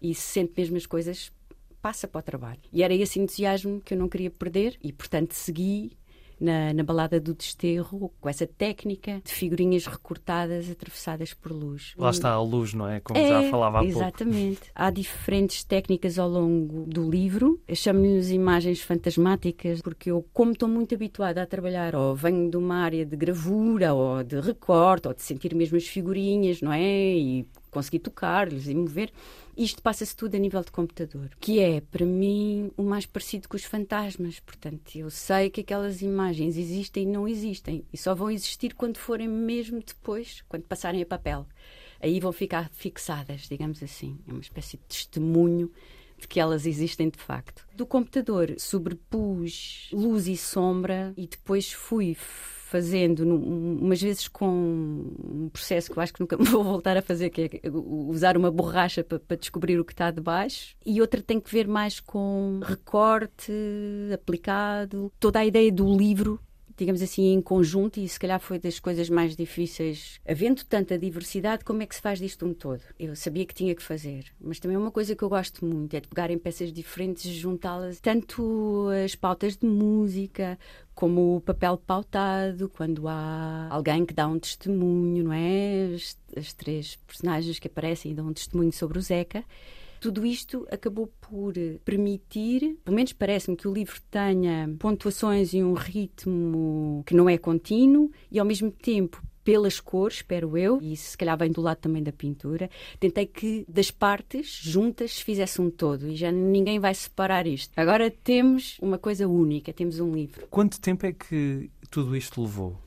e 0.00 0.14
se 0.14 0.22
sente 0.22 0.52
mesmo 0.56 0.76
as 0.76 0.86
coisas, 0.86 1.32
passa 1.80 2.08
para 2.08 2.18
o 2.18 2.22
trabalho. 2.22 2.60
E 2.72 2.82
era 2.82 2.94
esse 2.94 3.20
entusiasmo 3.20 3.80
que 3.80 3.94
eu 3.94 3.98
não 3.98 4.08
queria 4.08 4.30
perder 4.30 4.76
e, 4.82 4.92
portanto, 4.92 5.32
segui 5.32 5.96
na, 6.40 6.72
na 6.72 6.82
balada 6.82 7.18
do 7.18 7.34
desterro, 7.34 8.12
com 8.20 8.28
essa 8.28 8.46
técnica 8.46 9.20
de 9.24 9.32
figurinhas 9.32 9.86
recortadas 9.86 10.70
atravessadas 10.70 11.32
por 11.32 11.52
luz. 11.52 11.94
Lá 11.96 12.10
está 12.10 12.30
a 12.30 12.42
luz, 12.42 12.74
não 12.74 12.88
é? 12.88 13.00
Como 13.00 13.18
é, 13.18 13.28
já 13.28 13.50
falava 13.50 13.80
há 13.80 13.84
exatamente. 13.84 14.58
pouco. 14.58 14.72
Há 14.74 14.90
diferentes 14.90 15.64
técnicas 15.64 16.18
ao 16.18 16.28
longo 16.28 16.84
do 16.86 17.08
livro. 17.08 17.60
Chamo-lhes 17.72 18.30
imagens 18.30 18.80
fantasmáticas, 18.80 19.80
porque 19.80 20.10
eu, 20.10 20.24
como 20.32 20.52
estou 20.52 20.68
muito 20.68 20.94
habituada 20.94 21.42
a 21.42 21.46
trabalhar, 21.46 21.94
ou 21.94 22.14
venho 22.14 22.50
de 22.50 22.56
uma 22.56 22.76
área 22.76 23.04
de 23.04 23.16
gravura, 23.16 23.94
ou 23.94 24.22
de 24.22 24.40
recorte, 24.40 25.08
ou 25.08 25.14
de 25.14 25.22
sentir 25.22 25.54
mesmo 25.54 25.76
as 25.76 25.86
figurinhas, 25.86 26.60
não 26.60 26.72
é? 26.72 27.16
E 27.16 27.46
conseguir 27.76 27.98
tocar-lhes 27.98 28.66
e 28.66 28.74
mover. 28.74 29.12
Isto 29.54 29.82
passa-se 29.82 30.16
tudo 30.16 30.34
a 30.34 30.38
nível 30.38 30.62
de 30.62 30.70
computador, 30.70 31.30
que 31.38 31.60
é, 31.60 31.82
para 31.82 32.06
mim, 32.06 32.70
o 32.76 32.82
mais 32.82 33.04
parecido 33.04 33.48
com 33.48 33.56
os 33.56 33.64
fantasmas. 33.64 34.40
Portanto, 34.40 34.96
eu 34.96 35.10
sei 35.10 35.50
que 35.50 35.60
aquelas 35.60 36.00
imagens 36.00 36.56
existem 36.56 37.02
e 37.02 37.06
não 37.06 37.28
existem, 37.28 37.84
e 37.92 37.98
só 37.98 38.14
vão 38.14 38.30
existir 38.30 38.74
quando 38.74 38.96
forem 38.96 39.28
mesmo 39.28 39.82
depois, 39.86 40.42
quando 40.48 40.64
passarem 40.64 41.02
a 41.02 41.06
papel. 41.06 41.46
Aí 42.00 42.18
vão 42.18 42.32
ficar 42.32 42.70
fixadas, 42.70 43.42
digamos 43.42 43.82
assim. 43.82 44.18
É 44.26 44.32
uma 44.32 44.40
espécie 44.40 44.78
de 44.78 44.84
testemunho 44.84 45.70
de 46.18 46.26
que 46.26 46.40
elas 46.40 46.64
existem 46.64 47.10
de 47.10 47.18
facto. 47.18 47.66
Do 47.74 47.86
computador 47.86 48.54
sobrepus 48.58 49.90
luz 49.92 50.26
e 50.26 50.36
sombra 50.36 51.12
e 51.16 51.26
depois 51.26 51.72
fui 51.72 52.14
fazendo, 52.66 53.20
umas 53.20 54.02
vezes 54.02 54.26
com 54.26 54.48
um 54.48 55.48
processo 55.52 55.88
que 55.88 55.96
eu 55.96 56.02
acho 56.02 56.12
que 56.12 56.20
nunca 56.20 56.36
vou 56.36 56.64
voltar 56.64 56.96
a 56.96 57.02
fazer, 57.02 57.30
que 57.30 57.60
é 57.62 57.70
usar 57.70 58.36
uma 58.36 58.50
borracha 58.50 59.04
para, 59.04 59.20
para 59.20 59.36
descobrir 59.36 59.78
o 59.78 59.84
que 59.84 59.92
está 59.92 60.10
debaixo, 60.10 60.74
e 60.84 61.00
outra 61.00 61.22
tem 61.22 61.40
que 61.40 61.50
ver 61.50 61.68
mais 61.68 62.00
com 62.00 62.60
recorte 62.64 63.52
aplicado, 64.12 65.12
toda 65.20 65.38
a 65.38 65.46
ideia 65.46 65.70
do 65.70 65.96
livro 65.96 66.40
digamos 66.76 67.02
assim, 67.02 67.32
em 67.32 67.40
conjunto, 67.40 67.98
e 67.98 68.08
se 68.08 68.18
calhar 68.18 68.38
foi 68.40 68.58
das 68.58 68.78
coisas 68.78 69.08
mais 69.08 69.34
difíceis. 69.34 70.20
Havendo 70.26 70.64
tanta 70.64 70.98
diversidade, 70.98 71.64
como 71.64 71.82
é 71.82 71.86
que 71.86 71.94
se 71.94 72.00
faz 72.00 72.18
disto 72.18 72.46
um 72.46 72.52
todo? 72.52 72.82
Eu 72.98 73.16
sabia 73.16 73.46
que 73.46 73.54
tinha 73.54 73.74
que 73.74 73.82
fazer, 73.82 74.26
mas 74.40 74.60
também 74.60 74.76
uma 74.76 74.90
coisa 74.90 75.14
que 75.14 75.22
eu 75.22 75.28
gosto 75.28 75.64
muito 75.64 75.94
é 75.94 76.00
de 76.00 76.08
pegar 76.08 76.30
em 76.30 76.38
peças 76.38 76.72
diferentes 76.72 77.24
e 77.24 77.32
juntá-las, 77.32 78.00
tanto 78.00 78.88
as 79.04 79.14
pautas 79.14 79.56
de 79.56 79.66
música, 79.66 80.58
como 80.94 81.36
o 81.36 81.40
papel 81.40 81.76
pautado, 81.76 82.70
quando 82.70 83.06
há 83.06 83.68
alguém 83.70 84.04
que 84.04 84.14
dá 84.14 84.26
um 84.26 84.38
testemunho, 84.38 85.24
não 85.24 85.32
é? 85.32 85.94
As, 85.94 86.16
as 86.36 86.52
três 86.54 86.96
personagens 87.06 87.58
que 87.58 87.68
aparecem 87.68 88.12
e 88.12 88.14
dão 88.14 88.28
um 88.28 88.32
testemunho 88.32 88.72
sobre 88.72 88.98
o 88.98 89.02
Zeca. 89.02 89.44
Tudo 90.06 90.24
isto 90.24 90.64
acabou 90.70 91.08
por 91.20 91.52
permitir, 91.84 92.78
pelo 92.84 92.94
menos 92.94 93.12
parece-me 93.12 93.56
que 93.56 93.66
o 93.66 93.74
livro 93.74 94.00
tenha 94.08 94.72
pontuações 94.78 95.52
e 95.52 95.64
um 95.64 95.72
ritmo 95.74 97.02
que 97.04 97.12
não 97.12 97.28
é 97.28 97.36
contínuo 97.36 98.12
e 98.30 98.38
ao 98.38 98.46
mesmo 98.46 98.70
tempo 98.70 99.20
pelas 99.42 99.80
cores, 99.80 100.18
espero 100.18 100.56
eu, 100.56 100.78
e 100.80 100.92
isso 100.92 101.10
se 101.10 101.18
calhar 101.18 101.36
vem 101.36 101.50
do 101.50 101.60
lado 101.60 101.78
também 101.78 102.04
da 102.04 102.12
pintura, 102.12 102.70
tentei 103.00 103.26
que 103.26 103.66
das 103.68 103.90
partes 103.90 104.60
juntas 104.62 105.14
se 105.14 105.24
fizesse 105.24 105.60
um 105.60 105.70
todo 105.70 106.08
e 106.08 106.14
já 106.14 106.30
ninguém 106.30 106.78
vai 106.78 106.94
separar 106.94 107.44
isto. 107.44 107.72
Agora 107.76 108.08
temos 108.08 108.78
uma 108.80 108.98
coisa 108.98 109.26
única, 109.26 109.72
temos 109.72 109.98
um 109.98 110.14
livro. 110.14 110.46
Quanto 110.48 110.80
tempo 110.80 111.04
é 111.04 111.12
que 111.12 111.68
tudo 111.90 112.16
isto 112.16 112.40
levou? 112.40 112.78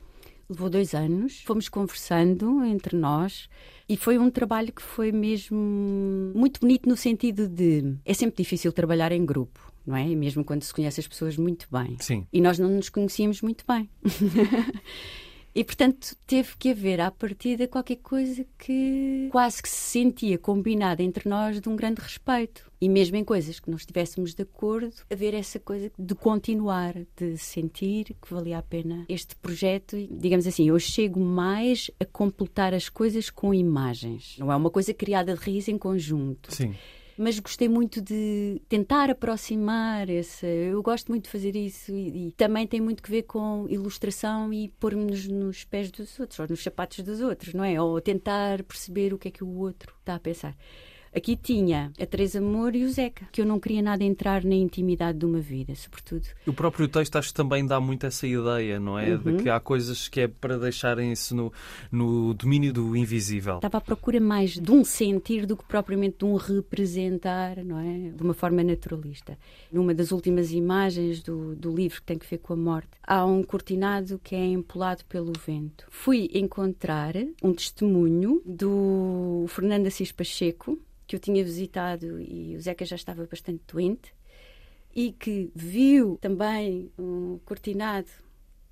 Levou 0.48 0.70
dois 0.70 0.94
anos, 0.94 1.42
fomos 1.42 1.68
conversando 1.68 2.64
entre 2.64 2.96
nós 2.96 3.48
e 3.90 3.96
foi 3.96 4.16
um 4.16 4.30
trabalho 4.30 4.72
que 4.72 4.80
foi 4.80 5.10
mesmo 5.10 5.58
muito 6.32 6.60
bonito 6.60 6.88
no 6.88 6.96
sentido 6.96 7.48
de 7.48 7.96
é 8.04 8.14
sempre 8.14 8.40
difícil 8.40 8.72
trabalhar 8.72 9.10
em 9.10 9.26
grupo. 9.26 9.58
Não 9.84 9.96
é? 9.96 10.06
Mesmo 10.14 10.44
quando 10.44 10.62
se 10.62 10.72
conhece 10.72 11.00
as 11.00 11.08
pessoas 11.08 11.36
muito 11.36 11.66
bem. 11.72 11.96
Sim. 11.98 12.24
E 12.32 12.40
nós 12.40 12.56
não 12.56 12.68
nos 12.68 12.88
conhecíamos 12.88 13.42
muito 13.42 13.64
bem. 13.66 13.90
E, 15.54 15.64
portanto, 15.64 16.16
teve 16.26 16.56
que 16.56 16.70
haver 16.70 17.00
à 17.00 17.10
partida 17.10 17.66
qualquer 17.66 17.96
coisa 17.96 18.46
que 18.58 19.28
quase 19.32 19.62
que 19.62 19.68
se 19.68 19.76
sentia 19.76 20.38
combinada 20.38 21.02
entre 21.02 21.28
nós 21.28 21.60
de 21.60 21.68
um 21.68 21.76
grande 21.76 22.00
respeito. 22.00 22.70
E 22.80 22.88
mesmo 22.88 23.16
em 23.16 23.24
coisas 23.24 23.60
que 23.60 23.68
não 23.68 23.76
estivéssemos 23.76 24.32
de 24.32 24.42
acordo, 24.42 24.92
haver 25.10 25.34
essa 25.34 25.58
coisa 25.58 25.92
de 25.98 26.14
continuar, 26.14 26.94
de 27.16 27.36
sentir 27.36 28.16
que 28.22 28.32
valia 28.32 28.58
a 28.58 28.62
pena 28.62 29.04
este 29.08 29.36
projeto. 29.36 29.96
E, 29.96 30.08
digamos 30.10 30.46
assim, 30.46 30.68
eu 30.68 30.78
chego 30.78 31.20
mais 31.20 31.90
a 32.00 32.04
completar 32.04 32.72
as 32.72 32.88
coisas 32.88 33.28
com 33.28 33.52
imagens. 33.52 34.36
Não 34.38 34.50
é 34.50 34.56
uma 34.56 34.70
coisa 34.70 34.94
criada 34.94 35.34
de 35.34 35.40
raiz 35.40 35.68
em 35.68 35.76
conjunto. 35.76 36.54
Sim 36.54 36.74
mas 37.20 37.38
gostei 37.38 37.68
muito 37.68 38.00
de 38.00 38.62
tentar 38.66 39.10
aproximar 39.10 40.08
esse. 40.08 40.46
Eu 40.46 40.82
gosto 40.82 41.08
muito 41.08 41.24
de 41.24 41.30
fazer 41.30 41.54
isso 41.54 41.94
e, 41.94 42.28
e 42.28 42.32
também 42.32 42.66
tem 42.66 42.80
muito 42.80 43.02
que 43.02 43.10
ver 43.10 43.24
com 43.24 43.66
ilustração 43.68 44.50
e 44.50 44.70
pôr-me-nos 44.80 45.28
nos 45.28 45.62
pés 45.62 45.90
dos 45.90 46.18
outros, 46.18 46.40
ou 46.40 46.46
nos 46.48 46.62
sapatos 46.62 47.04
dos 47.04 47.20
outros, 47.20 47.52
não 47.52 47.62
é? 47.62 47.78
Ou 47.78 48.00
tentar 48.00 48.62
perceber 48.62 49.12
o 49.12 49.18
que 49.18 49.28
é 49.28 49.30
que 49.30 49.44
o 49.44 49.58
outro 49.58 49.94
está 50.00 50.14
a 50.14 50.18
pensar. 50.18 50.56
Aqui 51.12 51.34
tinha 51.34 51.92
a 52.00 52.06
Teresa 52.06 52.38
Amor 52.38 52.76
e 52.76 52.84
o 52.84 52.88
Zeca, 52.88 53.26
que 53.32 53.40
eu 53.40 53.46
não 53.46 53.58
queria 53.58 53.82
nada 53.82 54.04
entrar 54.04 54.44
na 54.44 54.54
intimidade 54.54 55.18
de 55.18 55.26
uma 55.26 55.40
vida, 55.40 55.74
sobretudo. 55.74 56.28
O 56.46 56.52
próprio 56.52 56.86
texto 56.86 57.16
acho 57.16 57.28
que 57.28 57.34
também 57.34 57.66
dá 57.66 57.80
muito 57.80 58.06
essa 58.06 58.28
ideia, 58.28 58.78
não 58.78 58.96
é? 58.96 59.14
Uhum. 59.14 59.36
De 59.36 59.42
que 59.42 59.50
há 59.50 59.58
coisas 59.58 60.06
que 60.06 60.20
é 60.20 60.28
para 60.28 60.56
deixarem-se 60.56 61.34
no, 61.34 61.52
no 61.90 62.32
domínio 62.32 62.72
do 62.72 62.96
invisível. 62.96 63.56
Estava 63.56 63.78
à 63.78 63.80
procura 63.80 64.20
mais 64.20 64.52
de 64.52 64.70
um 64.70 64.84
sentir 64.84 65.46
do 65.46 65.56
que 65.56 65.64
propriamente 65.64 66.18
de 66.18 66.24
um 66.24 66.36
representar, 66.36 67.56
não 67.64 67.80
é? 67.80 68.10
De 68.10 68.22
uma 68.22 68.34
forma 68.34 68.62
naturalista. 68.62 69.36
Numa 69.72 69.92
das 69.92 70.12
últimas 70.12 70.52
imagens 70.52 71.24
do, 71.24 71.56
do 71.56 71.74
livro 71.74 72.00
que 72.00 72.06
tem 72.06 72.18
que 72.18 72.30
ver 72.30 72.38
com 72.38 72.52
a 72.52 72.56
morte, 72.56 72.90
há 73.02 73.26
um 73.26 73.42
cortinado 73.42 74.20
que 74.22 74.36
é 74.36 74.46
empolado 74.46 75.04
pelo 75.06 75.32
vento. 75.44 75.86
Fui 75.90 76.30
encontrar 76.34 77.14
um 77.42 77.52
testemunho 77.52 78.40
do 78.46 79.44
Fernando 79.48 79.88
Assis 79.88 80.12
Pacheco, 80.12 80.78
que 81.10 81.16
eu 81.16 81.20
tinha 81.20 81.42
visitado 81.42 82.20
e 82.20 82.54
o 82.54 82.60
Zeca 82.60 82.84
já 82.84 82.94
estava 82.94 83.26
bastante 83.26 83.64
doente 83.66 84.14
e 84.94 85.10
que 85.10 85.50
viu 85.56 86.16
também 86.20 86.92
um 86.96 87.40
cortinado 87.44 88.08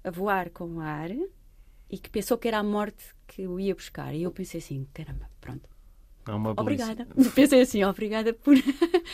a 0.04 0.10
voar 0.12 0.48
com 0.50 0.76
o 0.76 0.80
ar 0.80 1.10
e 1.10 1.98
que 1.98 2.08
pensou 2.08 2.38
que 2.38 2.46
era 2.46 2.58
a 2.58 2.62
morte 2.62 3.12
que 3.26 3.44
o 3.44 3.58
ia 3.58 3.74
buscar. 3.74 4.14
E 4.14 4.22
eu 4.22 4.30
pensei 4.30 4.60
assim, 4.60 4.86
caramba, 4.94 5.28
pronto. 5.40 5.68
É 6.28 6.30
uma 6.30 6.52
obrigada. 6.56 7.08
Pensei 7.34 7.60
assim, 7.60 7.82
obrigada 7.82 8.32
por, 8.32 8.54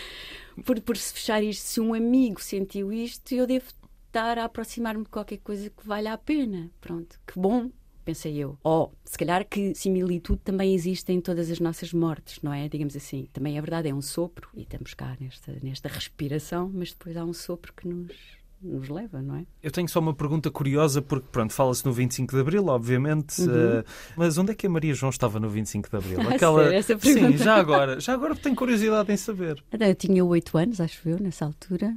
por, 0.62 0.78
por 0.82 0.94
se 0.94 1.14
fechar 1.14 1.42
isto. 1.42 1.62
Se 1.62 1.80
um 1.80 1.94
amigo 1.94 2.42
sentiu 2.42 2.92
isto, 2.92 3.32
eu 3.34 3.46
devo 3.46 3.64
estar 4.06 4.37
a 4.37 4.44
aproximar-me 4.44 5.04
de 5.04 5.08
qualquer 5.08 5.38
coisa 5.38 5.70
que 5.70 5.87
valha 5.87 6.12
a 6.12 6.18
pena. 6.18 6.70
Pronto, 6.78 7.18
que 7.26 7.40
bom 7.40 7.70
pensei 8.05 8.37
eu. 8.37 8.59
Ou, 8.62 8.93
se 9.05 9.17
calhar 9.19 9.47
que 9.49 9.75
similitude 9.75 10.40
também 10.45 10.75
existe 10.75 11.12
em 11.12 11.21
todas 11.21 11.51
as 11.51 11.61
nossas 11.61 11.93
mortes, 11.93 12.40
não 12.43 12.53
é? 12.53 12.69
Digamos 12.69 12.97
assim. 12.97 13.29
Também 13.33 13.57
é 13.59 13.61
verdade, 13.61 13.88
é 13.88 13.95
um 13.95 14.03
sopro, 14.03 14.49
e 14.55 14.62
estamos 14.62 14.95
cá 14.95 15.17
nesta, 15.21 15.57
nesta 15.62 15.88
respiração, 15.88 16.71
mas 16.73 16.90
depois 16.90 17.17
há 17.17 17.25
um 17.25 17.33
sopro 17.33 17.73
que 17.73 17.88
nos 17.88 18.12
nos 18.64 18.88
leva, 18.88 19.21
não 19.21 19.37
é? 19.37 19.47
Eu 19.62 19.71
tenho 19.71 19.88
só 19.88 20.01
uma 20.01 20.14
pergunta 20.14 20.51
curiosa, 20.51 21.03
porque, 21.03 21.27
pronto, 21.31 21.53
fala-se 21.53 21.85
no 21.85 21.93
25 21.93 22.35
de 22.35 22.40
Abril, 22.40 22.67
obviamente, 22.67 23.43
uhum. 23.43 23.81
uh, 23.81 23.85
mas 24.17 24.38
onde 24.38 24.53
é 24.53 24.55
que 24.55 24.67
a 24.67 24.71
Maria 24.71 24.95
João 24.95 25.11
estava 25.11 25.38
no 25.38 25.49
25 25.49 25.90
de 25.90 25.97
Abril? 25.97 26.21
Aquela... 26.33 26.75
Essa 26.75 26.97
pergunta. 26.97 27.33
Sim, 27.33 27.37
já 27.37 27.57
agora, 27.57 28.01
já 28.01 28.14
agora 28.14 28.35
tenho 28.35 28.57
curiosidade 28.57 29.12
em 29.12 29.17
saber. 29.17 29.62
Eu 29.71 29.95
tinha 29.95 30.25
oito 30.25 30.57
anos, 30.57 30.81
acho 30.81 31.07
eu, 31.09 31.19
nessa 31.21 31.45
altura. 31.45 31.95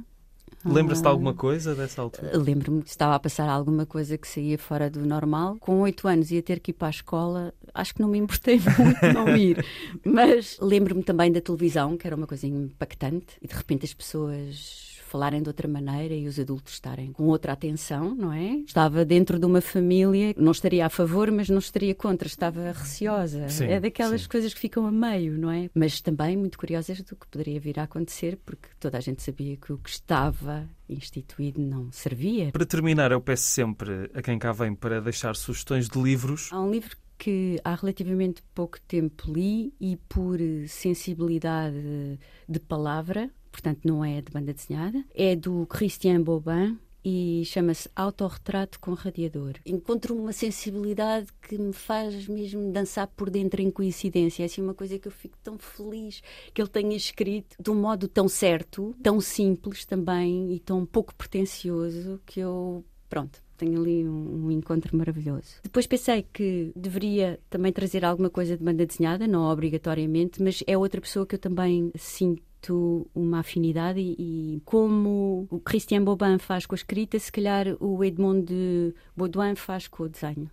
Lembra-se 0.64 1.02
de 1.02 1.08
alguma 1.08 1.34
coisa 1.34 1.74
dessa 1.74 2.02
altura? 2.02 2.36
Lembro-me 2.36 2.82
que 2.82 2.90
estava 2.90 3.14
a 3.14 3.18
passar 3.18 3.48
alguma 3.48 3.86
coisa 3.86 4.18
que 4.18 4.26
saía 4.26 4.58
fora 4.58 4.90
do 4.90 5.04
normal. 5.06 5.56
Com 5.60 5.80
oito 5.80 6.08
anos 6.08 6.30
ia 6.30 6.42
ter 6.42 6.60
que 6.60 6.70
ir 6.72 6.74
para 6.74 6.88
a 6.88 6.90
escola. 6.90 7.54
Acho 7.72 7.94
que 7.94 8.00
não 8.00 8.08
me 8.08 8.18
importei 8.18 8.60
muito 8.78 9.14
não 9.14 9.36
ir. 9.36 9.64
Mas 10.04 10.58
lembro-me 10.60 11.02
também 11.02 11.30
da 11.30 11.40
televisão, 11.40 11.96
que 11.96 12.06
era 12.06 12.16
uma 12.16 12.26
coisa 12.26 12.46
impactante. 12.46 13.36
E 13.40 13.46
de 13.46 13.54
repente 13.54 13.84
as 13.84 13.94
pessoas 13.94 14.87
falarem 15.08 15.42
de 15.42 15.48
outra 15.48 15.66
maneira 15.66 16.14
e 16.14 16.26
os 16.26 16.38
adultos 16.38 16.74
estarem 16.74 17.12
com 17.12 17.24
outra 17.24 17.52
atenção, 17.52 18.14
não 18.14 18.32
é? 18.32 18.58
Estava 18.58 19.04
dentro 19.04 19.38
de 19.38 19.46
uma 19.46 19.60
família, 19.60 20.34
não 20.36 20.52
estaria 20.52 20.84
a 20.86 20.90
favor, 20.90 21.30
mas 21.30 21.48
não 21.48 21.58
estaria 21.58 21.94
contra, 21.94 22.28
estava 22.28 22.72
receosa. 22.72 23.48
Sim, 23.48 23.64
é 23.64 23.80
daquelas 23.80 24.22
sim. 24.22 24.28
coisas 24.28 24.52
que 24.52 24.60
ficam 24.60 24.86
a 24.86 24.92
meio, 24.92 25.38
não 25.38 25.50
é? 25.50 25.70
Mas 25.74 26.00
também 26.00 26.36
muito 26.36 26.58
curiosas 26.58 27.00
do 27.00 27.16
que 27.16 27.26
poderia 27.26 27.58
vir 27.58 27.80
a 27.80 27.84
acontecer, 27.84 28.38
porque 28.44 28.68
toda 28.78 28.98
a 28.98 29.00
gente 29.00 29.22
sabia 29.22 29.56
que 29.56 29.72
o 29.72 29.78
que 29.78 29.90
estava 29.90 30.68
instituído 30.88 31.60
não 31.60 31.90
servia. 31.90 32.52
Para 32.52 32.66
terminar, 32.66 33.10
eu 33.10 33.20
peço 33.20 33.44
sempre 33.44 34.10
a 34.14 34.22
quem 34.22 34.38
cá 34.38 34.52
vem 34.52 34.74
para 34.74 35.00
deixar 35.00 35.34
sugestões 35.34 35.88
de 35.88 36.00
livros. 36.00 36.50
Há 36.52 36.60
um 36.60 36.70
livro 36.70 36.96
que 37.18 37.60
há 37.64 37.74
relativamente 37.74 38.42
pouco 38.54 38.80
tempo 38.82 39.32
li 39.32 39.74
e 39.80 39.96
por 40.08 40.38
sensibilidade 40.68 42.18
de 42.48 42.60
palavra 42.60 43.28
portanto 43.50 43.80
não 43.84 44.04
é 44.04 44.20
de 44.20 44.32
banda 44.32 44.52
desenhada, 44.52 45.04
é 45.14 45.34
do 45.34 45.66
Christian 45.66 46.22
Bobin, 46.22 46.78
e 47.04 47.42
chama-se 47.46 47.88
Autorretrato 47.94 48.78
com 48.80 48.92
Radiador. 48.92 49.54
Encontro 49.64 50.14
uma 50.14 50.32
sensibilidade 50.32 51.28
que 51.40 51.56
me 51.56 51.72
faz 51.72 52.26
mesmo 52.28 52.70
dançar 52.72 53.06
por 53.06 53.30
dentro 53.30 53.62
em 53.62 53.70
coincidência. 53.70 54.42
É 54.42 54.46
assim 54.46 54.60
uma 54.60 54.74
coisa 54.74 54.98
que 54.98 55.08
eu 55.08 55.12
fico 55.12 55.38
tão 55.42 55.56
feliz 55.58 56.22
que 56.52 56.60
ele 56.60 56.68
tenha 56.68 56.96
escrito 56.96 57.56
de 57.58 57.70
um 57.70 57.74
modo 57.74 58.08
tão 58.08 58.28
certo, 58.28 58.94
tão 59.02 59.20
simples 59.20 59.84
também 59.84 60.52
e 60.52 60.58
tão 60.58 60.84
pouco 60.84 61.14
pretencioso 61.14 62.20
que 62.26 62.40
eu, 62.40 62.84
pronto, 63.08 63.42
tenho 63.56 63.80
ali 63.80 64.06
um, 64.06 64.46
um, 64.46 64.50
encontro 64.50 64.96
maravilhoso. 64.96 65.56
Depois 65.62 65.86
pensei 65.86 66.26
que 66.32 66.72
deveria 66.76 67.40
também 67.50 67.72
trazer 67.72 68.04
alguma 68.04 68.30
coisa 68.30 68.56
de 68.56 68.62
banda 68.62 68.86
desenhada, 68.86 69.26
não 69.26 69.50
obrigatoriamente, 69.50 70.42
mas 70.42 70.62
é 70.66 70.76
outra 70.76 71.00
pessoa 71.00 71.26
que 71.26 71.34
eu 71.34 71.38
também 71.38 71.90
sinto 71.96 72.42
uma 73.14 73.40
afinidade 73.40 74.00
e, 74.00 74.56
e, 74.56 74.60
como 74.64 75.46
o 75.50 75.60
Christian 75.60 76.04
Bobin 76.04 76.38
faz 76.38 76.66
com 76.66 76.74
a 76.74 76.76
escrita, 76.76 77.18
se 77.18 77.30
calhar 77.30 77.66
o 77.80 78.02
Edmond 78.04 78.46
de 78.46 78.94
Baudouin 79.16 79.54
faz 79.54 79.86
com 79.86 80.04
o 80.04 80.08
desenho. 80.08 80.50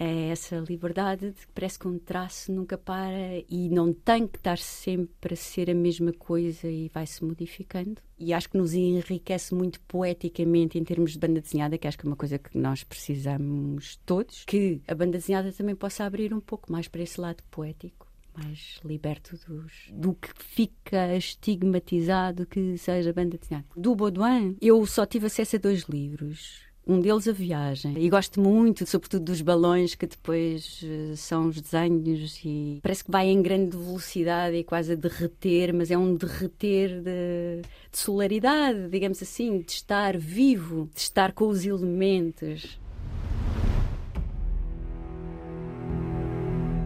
É 0.00 0.28
essa 0.28 0.56
liberdade 0.58 1.32
de 1.32 1.44
que 1.44 1.52
parece 1.52 1.76
que 1.76 1.88
um 1.88 1.98
traço 1.98 2.52
nunca 2.52 2.78
para 2.78 3.42
e 3.48 3.68
não 3.68 3.92
tem 3.92 4.28
que 4.28 4.38
estar 4.38 4.56
sempre 4.56 5.34
a 5.34 5.36
ser 5.36 5.68
a 5.68 5.74
mesma 5.74 6.12
coisa 6.12 6.68
e 6.68 6.88
vai-se 6.94 7.24
modificando. 7.24 8.00
E 8.16 8.32
acho 8.32 8.48
que 8.48 8.56
nos 8.56 8.74
enriquece 8.74 9.52
muito 9.56 9.80
poeticamente 9.80 10.78
em 10.78 10.84
termos 10.84 11.12
de 11.12 11.18
banda 11.18 11.40
desenhada, 11.40 11.76
que 11.76 11.88
acho 11.88 11.98
que 11.98 12.06
é 12.06 12.10
uma 12.10 12.16
coisa 12.16 12.38
que 12.38 12.56
nós 12.56 12.84
precisamos 12.84 13.98
todos, 14.06 14.44
que 14.44 14.80
a 14.86 14.94
banda 14.94 15.18
desenhada 15.18 15.52
também 15.52 15.74
possa 15.74 16.04
abrir 16.04 16.32
um 16.32 16.40
pouco 16.40 16.70
mais 16.70 16.86
para 16.86 17.02
esse 17.02 17.20
lado 17.20 17.42
poético 17.50 18.07
mais 18.38 18.78
liberto 18.84 19.36
dos, 19.46 19.72
do 19.90 20.14
que 20.14 20.28
fica 20.38 21.16
estigmatizado 21.16 22.46
que 22.46 22.78
seja 22.78 23.12
banda 23.12 23.36
desenhada. 23.36 23.66
Do 23.76 23.94
Baudouin, 23.94 24.56
eu 24.60 24.84
só 24.86 25.04
tive 25.04 25.26
acesso 25.26 25.56
a 25.56 25.58
dois 25.58 25.82
livros. 25.82 26.68
Um 26.86 27.00
deles 27.00 27.28
a 27.28 27.32
viagem. 27.32 27.98
E 27.98 28.08
gosto 28.08 28.40
muito, 28.40 28.86
sobretudo, 28.86 29.26
dos 29.26 29.42
balões 29.42 29.94
que 29.94 30.06
depois 30.06 30.80
uh, 30.82 31.14
são 31.14 31.48
os 31.48 31.60
desenhos 31.60 32.40
e 32.42 32.80
parece 32.82 33.04
que 33.04 33.10
vai 33.10 33.26
em 33.26 33.42
grande 33.42 33.76
velocidade 33.76 34.56
e 34.56 34.64
quase 34.64 34.92
a 34.92 34.94
derreter, 34.94 35.74
mas 35.74 35.90
é 35.90 35.98
um 35.98 36.14
derreter 36.14 37.02
de, 37.02 37.60
de 37.92 37.98
solaridade, 37.98 38.88
digamos 38.88 39.22
assim, 39.22 39.60
de 39.60 39.72
estar 39.72 40.16
vivo, 40.16 40.88
de 40.94 41.00
estar 41.00 41.32
com 41.32 41.48
os 41.48 41.66
elementos. 41.66 42.80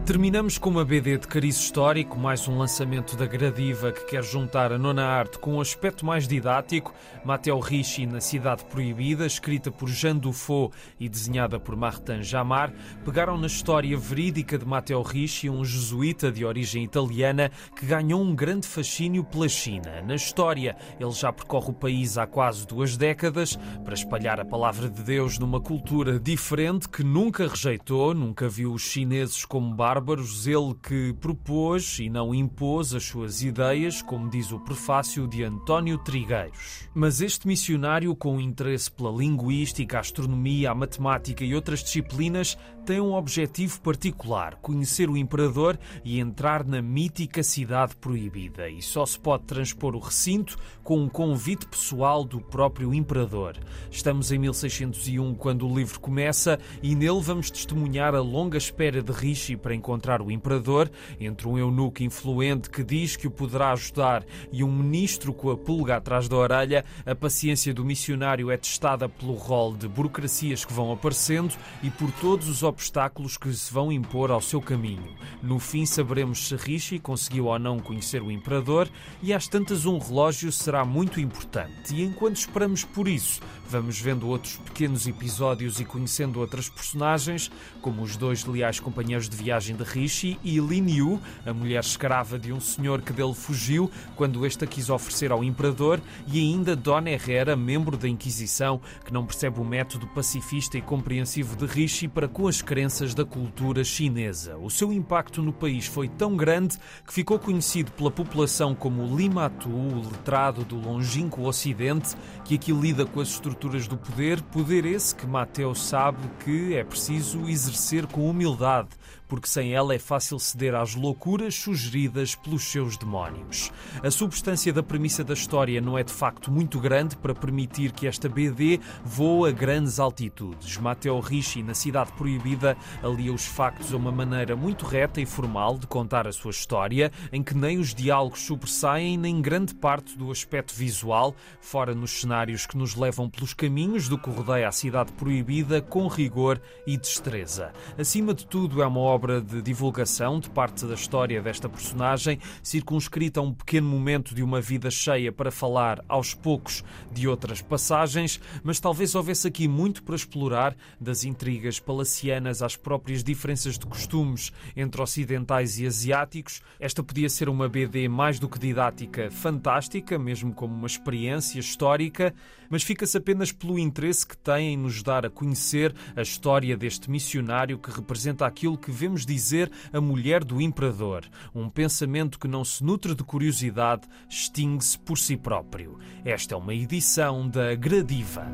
Terminamos 0.05 0.57
com 0.57 0.69
uma 0.69 0.83
BD 0.83 1.17
de 1.17 1.29
cariz 1.29 1.55
histórico, 1.55 2.19
mais 2.19 2.45
um 2.45 2.57
lançamento 2.57 3.15
da 3.15 3.25
Gradiva 3.25 3.89
que 3.89 4.03
quer 4.03 4.21
juntar 4.21 4.73
a 4.73 4.77
nona 4.77 5.05
arte 5.05 5.39
com 5.39 5.53
um 5.53 5.61
aspecto 5.61 6.05
mais 6.05 6.27
didático. 6.27 6.93
Mateo 7.23 7.57
Ricci 7.57 8.05
na 8.05 8.19
Cidade 8.19 8.65
Proibida, 8.65 9.25
escrita 9.25 9.71
por 9.71 9.87
Jean 9.87 10.17
Dufaux 10.17 10.75
e 10.99 11.07
desenhada 11.07 11.57
por 11.57 11.77
Martin 11.77 12.21
Jamar, 12.21 12.73
pegaram 13.05 13.37
na 13.37 13.47
história 13.47 13.97
verídica 13.97 14.57
de 14.57 14.65
Mateo 14.65 15.01
Ricci, 15.01 15.49
um 15.49 15.63
jesuíta 15.63 16.29
de 16.29 16.43
origem 16.43 16.83
italiana 16.83 17.49
que 17.73 17.85
ganhou 17.85 18.21
um 18.21 18.35
grande 18.35 18.67
fascínio 18.67 19.23
pela 19.23 19.47
China. 19.47 20.01
Na 20.05 20.15
história, 20.15 20.75
ele 20.99 21.11
já 21.11 21.31
percorre 21.31 21.69
o 21.69 21.73
país 21.73 22.17
há 22.17 22.27
quase 22.27 22.67
duas 22.67 22.97
décadas 22.97 23.57
para 23.85 23.93
espalhar 23.93 24.37
a 24.37 24.43
palavra 24.43 24.89
de 24.89 25.01
Deus 25.01 25.39
numa 25.39 25.61
cultura 25.61 26.19
diferente 26.19 26.89
que 26.89 27.05
nunca 27.05 27.47
rejeitou, 27.47 28.13
nunca 28.13 28.49
viu 28.49 28.73
os 28.73 28.81
chineses 28.81 29.45
como 29.45 29.73
bar 29.73 29.92
bárbaros, 29.93 30.47
ele 30.47 30.73
que 30.81 31.13
propôs 31.21 31.99
e 31.99 32.09
não 32.09 32.33
impôs 32.33 32.95
as 32.95 33.03
suas 33.03 33.43
ideias, 33.43 34.01
como 34.01 34.27
diz 34.27 34.51
o 34.51 34.59
prefácio 34.59 35.27
de 35.27 35.43
António 35.43 35.99
Trigueiros. 35.99 36.89
Mas 36.95 37.21
este 37.21 37.45
missionário, 37.45 38.15
com 38.15 38.39
interesse 38.39 38.91
pela 38.91 39.11
linguística, 39.11 39.97
a 39.97 39.99
astronomia, 39.99 40.71
a 40.71 40.75
matemática 40.75 41.43
e 41.43 41.53
outras 41.53 41.83
disciplinas, 41.83 42.57
tem 42.83 42.99
um 42.99 43.13
objetivo 43.13 43.79
particular: 43.81 44.55
conhecer 44.55 45.09
o 45.09 45.17
imperador 45.17 45.77
e 46.03 46.19
entrar 46.19 46.65
na 46.65 46.81
mítica 46.81 47.43
cidade 47.43 47.95
proibida. 47.95 48.69
E 48.69 48.81
só 48.81 49.05
se 49.05 49.19
pode 49.19 49.43
transpor 49.43 49.95
o 49.95 49.99
recinto 49.99 50.57
com 50.83 50.99
um 50.99 51.09
convite 51.09 51.67
pessoal 51.67 52.23
do 52.23 52.41
próprio 52.41 52.93
imperador. 52.93 53.57
Estamos 53.91 54.31
em 54.31 54.39
1601 54.39 55.35
quando 55.35 55.67
o 55.67 55.75
livro 55.75 55.99
começa 55.99 56.59
e 56.81 56.95
nele 56.95 57.21
vamos 57.21 57.51
testemunhar 57.51 58.15
a 58.15 58.21
longa 58.21 58.57
espera 58.57 59.01
de 59.01 59.11
Rishi 59.11 59.55
para 59.55 59.73
encontrar 59.83 60.21
o 60.21 60.31
imperador, 60.31 60.89
entre 61.19 61.45
um 61.45 61.57
eunuco 61.57 62.01
influente 62.01 62.69
que 62.69 62.85
diz 62.85 63.17
que 63.17 63.27
o 63.27 63.31
poderá 63.31 63.73
ajudar 63.73 64.25
e 64.49 64.63
um 64.63 64.71
ministro 64.71 65.33
com 65.33 65.51
a 65.51 65.57
pulga 65.57 65.97
atrás 65.97 66.29
da 66.29 66.37
orelha, 66.37 66.85
a 67.05 67.13
paciência 67.13 67.73
do 67.73 67.83
missionário 67.83 68.49
é 68.49 68.55
testada 68.55 69.09
pelo 69.09 69.33
rol 69.33 69.75
de 69.75 69.89
burocracias 69.89 70.63
que 70.63 70.71
vão 70.71 70.93
aparecendo 70.93 71.53
e 71.83 71.89
por 71.89 72.09
todos 72.13 72.47
os 72.47 72.63
obstáculos 72.63 73.35
que 73.35 73.51
se 73.51 73.73
vão 73.73 73.91
impor 73.91 74.31
ao 74.31 74.39
seu 74.39 74.61
caminho. 74.61 75.13
No 75.41 75.59
fim, 75.59 75.85
saberemos 75.85 76.47
se 76.47 76.55
Rishi 76.55 76.97
conseguiu 76.97 77.47
ou 77.47 77.59
não 77.59 77.77
conhecer 77.77 78.23
o 78.23 78.31
imperador 78.31 78.87
e 79.21 79.33
às 79.33 79.49
tantas 79.49 79.85
um 79.85 79.97
relógio 79.97 80.49
será 80.49 80.85
muito 80.85 81.19
importante. 81.19 81.93
E 81.93 82.03
enquanto 82.03 82.37
esperamos 82.37 82.85
por 82.85 83.09
isso, 83.09 83.41
vamos 83.67 83.99
vendo 83.99 84.27
outros 84.27 84.57
pequenos 84.57 85.07
episódios 85.07 85.79
e 85.79 85.85
conhecendo 85.85 86.39
outras 86.39 86.69
personagens, 86.69 87.49
como 87.81 88.01
os 88.01 88.17
dois 88.17 88.45
leais 88.45 88.79
companheiros 88.79 89.29
de 89.29 89.35
viagem 89.35 89.75
de 89.75 89.83
Rishi, 89.83 90.37
e 90.43 90.59
Lin 90.59 90.89
Yu, 90.91 91.21
a 91.45 91.53
mulher 91.53 91.81
escrava 91.81 92.37
de 92.37 92.51
um 92.51 92.59
senhor 92.59 93.01
que 93.01 93.13
dele 93.13 93.33
fugiu 93.33 93.89
quando 94.15 94.45
este 94.45 94.63
a 94.63 94.67
quis 94.67 94.89
oferecer 94.89 95.31
ao 95.31 95.43
imperador, 95.43 96.01
e 96.27 96.39
ainda 96.39 96.75
Dona 96.75 97.09
Herrera, 97.09 97.55
membro 97.55 97.97
da 97.97 98.07
Inquisição, 98.07 98.81
que 99.05 99.13
não 99.13 99.25
percebe 99.25 99.59
o 99.59 99.65
método 99.65 100.07
pacifista 100.07 100.77
e 100.77 100.81
compreensivo 100.81 101.55
de 101.55 101.65
Rishi 101.65 102.07
para 102.07 102.27
com 102.27 102.47
as 102.47 102.61
crenças 102.61 103.13
da 103.13 103.25
cultura 103.25 103.83
chinesa. 103.83 104.57
O 104.57 104.69
seu 104.69 104.91
impacto 104.91 105.41
no 105.41 105.53
país 105.53 105.85
foi 105.85 106.07
tão 106.07 106.35
grande 106.35 106.77
que 107.07 107.13
ficou 107.13 107.39
conhecido 107.39 107.91
pela 107.91 108.11
população 108.11 108.75
como 108.75 109.15
Lima 109.15 109.49
Tu, 109.49 109.69
o 109.69 110.09
letrado 110.11 110.63
do 110.63 110.75
longínquo 110.75 111.47
Ocidente, 111.47 112.15
que 112.45 112.55
aqui 112.55 112.71
lida 112.71 113.05
com 113.05 113.19
as 113.19 113.29
estruturas 113.29 113.52
do 113.87 113.97
poder, 113.97 114.41
poder 114.41 114.85
esse 114.85 115.15
que 115.15 115.25
Mateus 115.25 115.81
sabe 115.83 116.19
que 116.43 116.75
é 116.75 116.83
preciso 116.83 117.47
exercer 117.47 118.05
com 118.07 118.29
humildade, 118.29 118.89
porque 119.33 119.47
sem 119.47 119.73
ela 119.73 119.95
é 119.95 119.97
fácil 119.97 120.37
ceder 120.37 120.75
às 120.75 120.93
loucuras 120.93 121.55
sugeridas 121.55 122.35
pelos 122.35 122.65
seus 122.65 122.97
demónios. 122.97 123.71
A 124.03 124.11
substância 124.11 124.71
da 124.71 124.83
premissa 124.83 125.23
da 125.23 125.33
história 125.33 125.81
não 125.81 125.97
é 125.97 126.03
de 126.03 126.13
facto 126.13 126.51
muito 126.51 126.79
grande 126.79 127.17
para 127.17 127.33
permitir 127.33 127.93
que 127.93 128.05
esta 128.05 128.29
BD 128.29 128.79
voe 129.03 129.49
a 129.49 129.51
grandes 129.51 129.99
altitudes. 129.99 130.77
Mateo 130.77 131.19
Ricci, 131.19 131.63
na 131.63 131.73
Cidade 131.73 132.11
Proibida, 132.11 132.77
alia 133.01 133.33
os 133.33 133.43
factos 133.43 133.91
a 133.91 133.97
uma 133.97 134.11
maneira 134.11 134.55
muito 134.55 134.85
reta 134.85 135.19
e 135.19 135.25
formal 135.25 135.79
de 135.79 135.87
contar 135.87 136.27
a 136.27 136.31
sua 136.31 136.51
história, 136.51 137.11
em 137.31 137.41
que 137.41 137.57
nem 137.57 137.79
os 137.79 137.95
diálogos 137.95 138.41
sobressaem, 138.41 139.17
nem 139.17 139.41
grande 139.41 139.73
parte 139.73 140.15
do 140.15 140.29
aspecto 140.29 140.75
visual, 140.75 141.35
fora 141.59 141.95
nos 141.95 142.21
cenários 142.21 142.67
que 142.67 142.77
nos 142.77 142.93
levam 142.93 143.27
pelos 143.27 143.55
caminhos 143.55 144.07
do 144.07 144.15
que 144.15 144.29
rodeia 144.29 144.67
a 144.67 144.71
Cidade 144.71 145.11
Proibida, 145.13 145.81
com 145.81 146.05
rigor 146.07 146.61
e 146.85 146.95
destreza. 146.95 147.73
Acima 147.97 148.31
de 148.31 148.45
tudo, 148.45 148.83
é 148.83 148.85
uma 148.85 148.99
obra 148.99 149.22
obra 149.23 149.39
de 149.39 149.61
divulgação 149.61 150.37
de 150.37 150.49
parte 150.49 150.85
da 150.85 150.95
história 150.95 151.41
desta 151.41 151.69
personagem, 151.69 152.39
circunscrita 152.61 153.39
a 153.39 153.43
um 153.43 153.53
pequeno 153.53 153.87
momento 153.87 154.35
de 154.35 154.43
uma 154.43 154.59
vida 154.59 154.91
cheia 154.91 155.31
para 155.31 155.49
falar 155.49 156.03
aos 156.09 156.33
poucos 156.33 156.83
de 157.09 157.25
outras 157.25 157.61
passagens, 157.61 158.41
mas 158.63 158.81
talvez 158.81 159.15
houvesse 159.15 159.47
aqui 159.47 159.65
muito 159.65 160.03
para 160.03 160.15
explorar, 160.15 160.75
das 160.99 161.23
intrigas 161.23 161.79
palacianas 161.79 162.61
às 162.61 162.75
próprias 162.75 163.23
diferenças 163.23 163.79
de 163.79 163.85
costumes 163.85 164.51
entre 164.75 165.01
ocidentais 165.01 165.79
e 165.79 165.87
asiáticos. 165.87 166.61
Esta 166.77 167.01
podia 167.01 167.29
ser 167.29 167.47
uma 167.47 167.69
BD 167.69 168.09
mais 168.09 168.39
do 168.39 168.49
que 168.49 168.59
didática, 168.59 169.31
fantástica, 169.31 170.19
mesmo 170.19 170.53
como 170.53 170.75
uma 170.75 170.87
experiência 170.87 171.59
histórica, 171.59 172.33
mas 172.73 172.81
fica-se 172.81 173.15
apenas 173.15 173.51
pelo 173.51 173.77
interesse 173.77 174.25
que 174.25 174.35
tem 174.35 174.73
em 174.73 174.77
nos 174.77 175.03
dar 175.03 175.25
a 175.25 175.29
conhecer 175.29 175.93
a 176.15 176.23
história 176.23 176.75
deste 176.75 177.09
missionário 177.09 177.77
que 177.77 177.91
representa 177.91 178.47
aquilo 178.47 178.77
que 178.77 178.91
vemos 178.91 179.12
podemos 179.13 179.25
dizer 179.25 179.71
a 179.91 180.01
mulher 180.01 180.43
do 180.43 180.59
imperador. 180.59 181.23
Um 181.53 181.69
pensamento 181.69 182.39
que 182.39 182.47
não 182.47 182.65
se 182.65 182.83
nutre 182.83 183.13
de 183.13 183.23
curiosidade, 183.23 184.07
extingue-se 184.27 184.97
por 184.97 185.17
si 185.17 185.37
próprio. 185.37 185.99
Esta 186.25 186.55
é 186.55 186.57
uma 186.57 186.73
edição 186.73 187.47
da 187.47 187.75
Gradiva. 187.75 188.51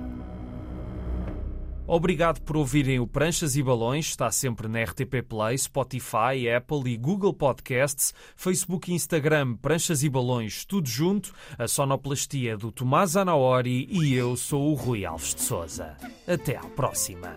Obrigado 1.87 2.41
por 2.41 2.55
ouvirem 2.55 2.99
o 2.99 3.07
Pranchas 3.07 3.55
e 3.55 3.63
Balões. 3.63 4.09
Está 4.09 4.29
sempre 4.29 4.67
na 4.67 4.83
RTP 4.83 5.23
Play, 5.27 5.57
Spotify, 5.57 6.47
Apple 6.55 6.91
e 6.91 6.97
Google 6.97 7.33
Podcasts, 7.33 8.13
Facebook 8.35 8.91
e 8.91 8.93
Instagram 8.93 9.55
Pranchas 9.55 10.03
e 10.03 10.09
Balões, 10.09 10.65
tudo 10.65 10.87
junto. 10.87 11.33
A 11.57 11.67
sonoplastia 11.67 12.55
do 12.55 12.71
Tomás 12.71 13.15
Anaori 13.17 13.87
e 13.89 14.13
eu 14.13 14.35
sou 14.37 14.69
o 14.71 14.75
Rui 14.75 15.03
Alves 15.03 15.33
de 15.33 15.41
Souza. 15.41 15.97
Até 16.27 16.57
à 16.57 16.63
próxima. 16.63 17.35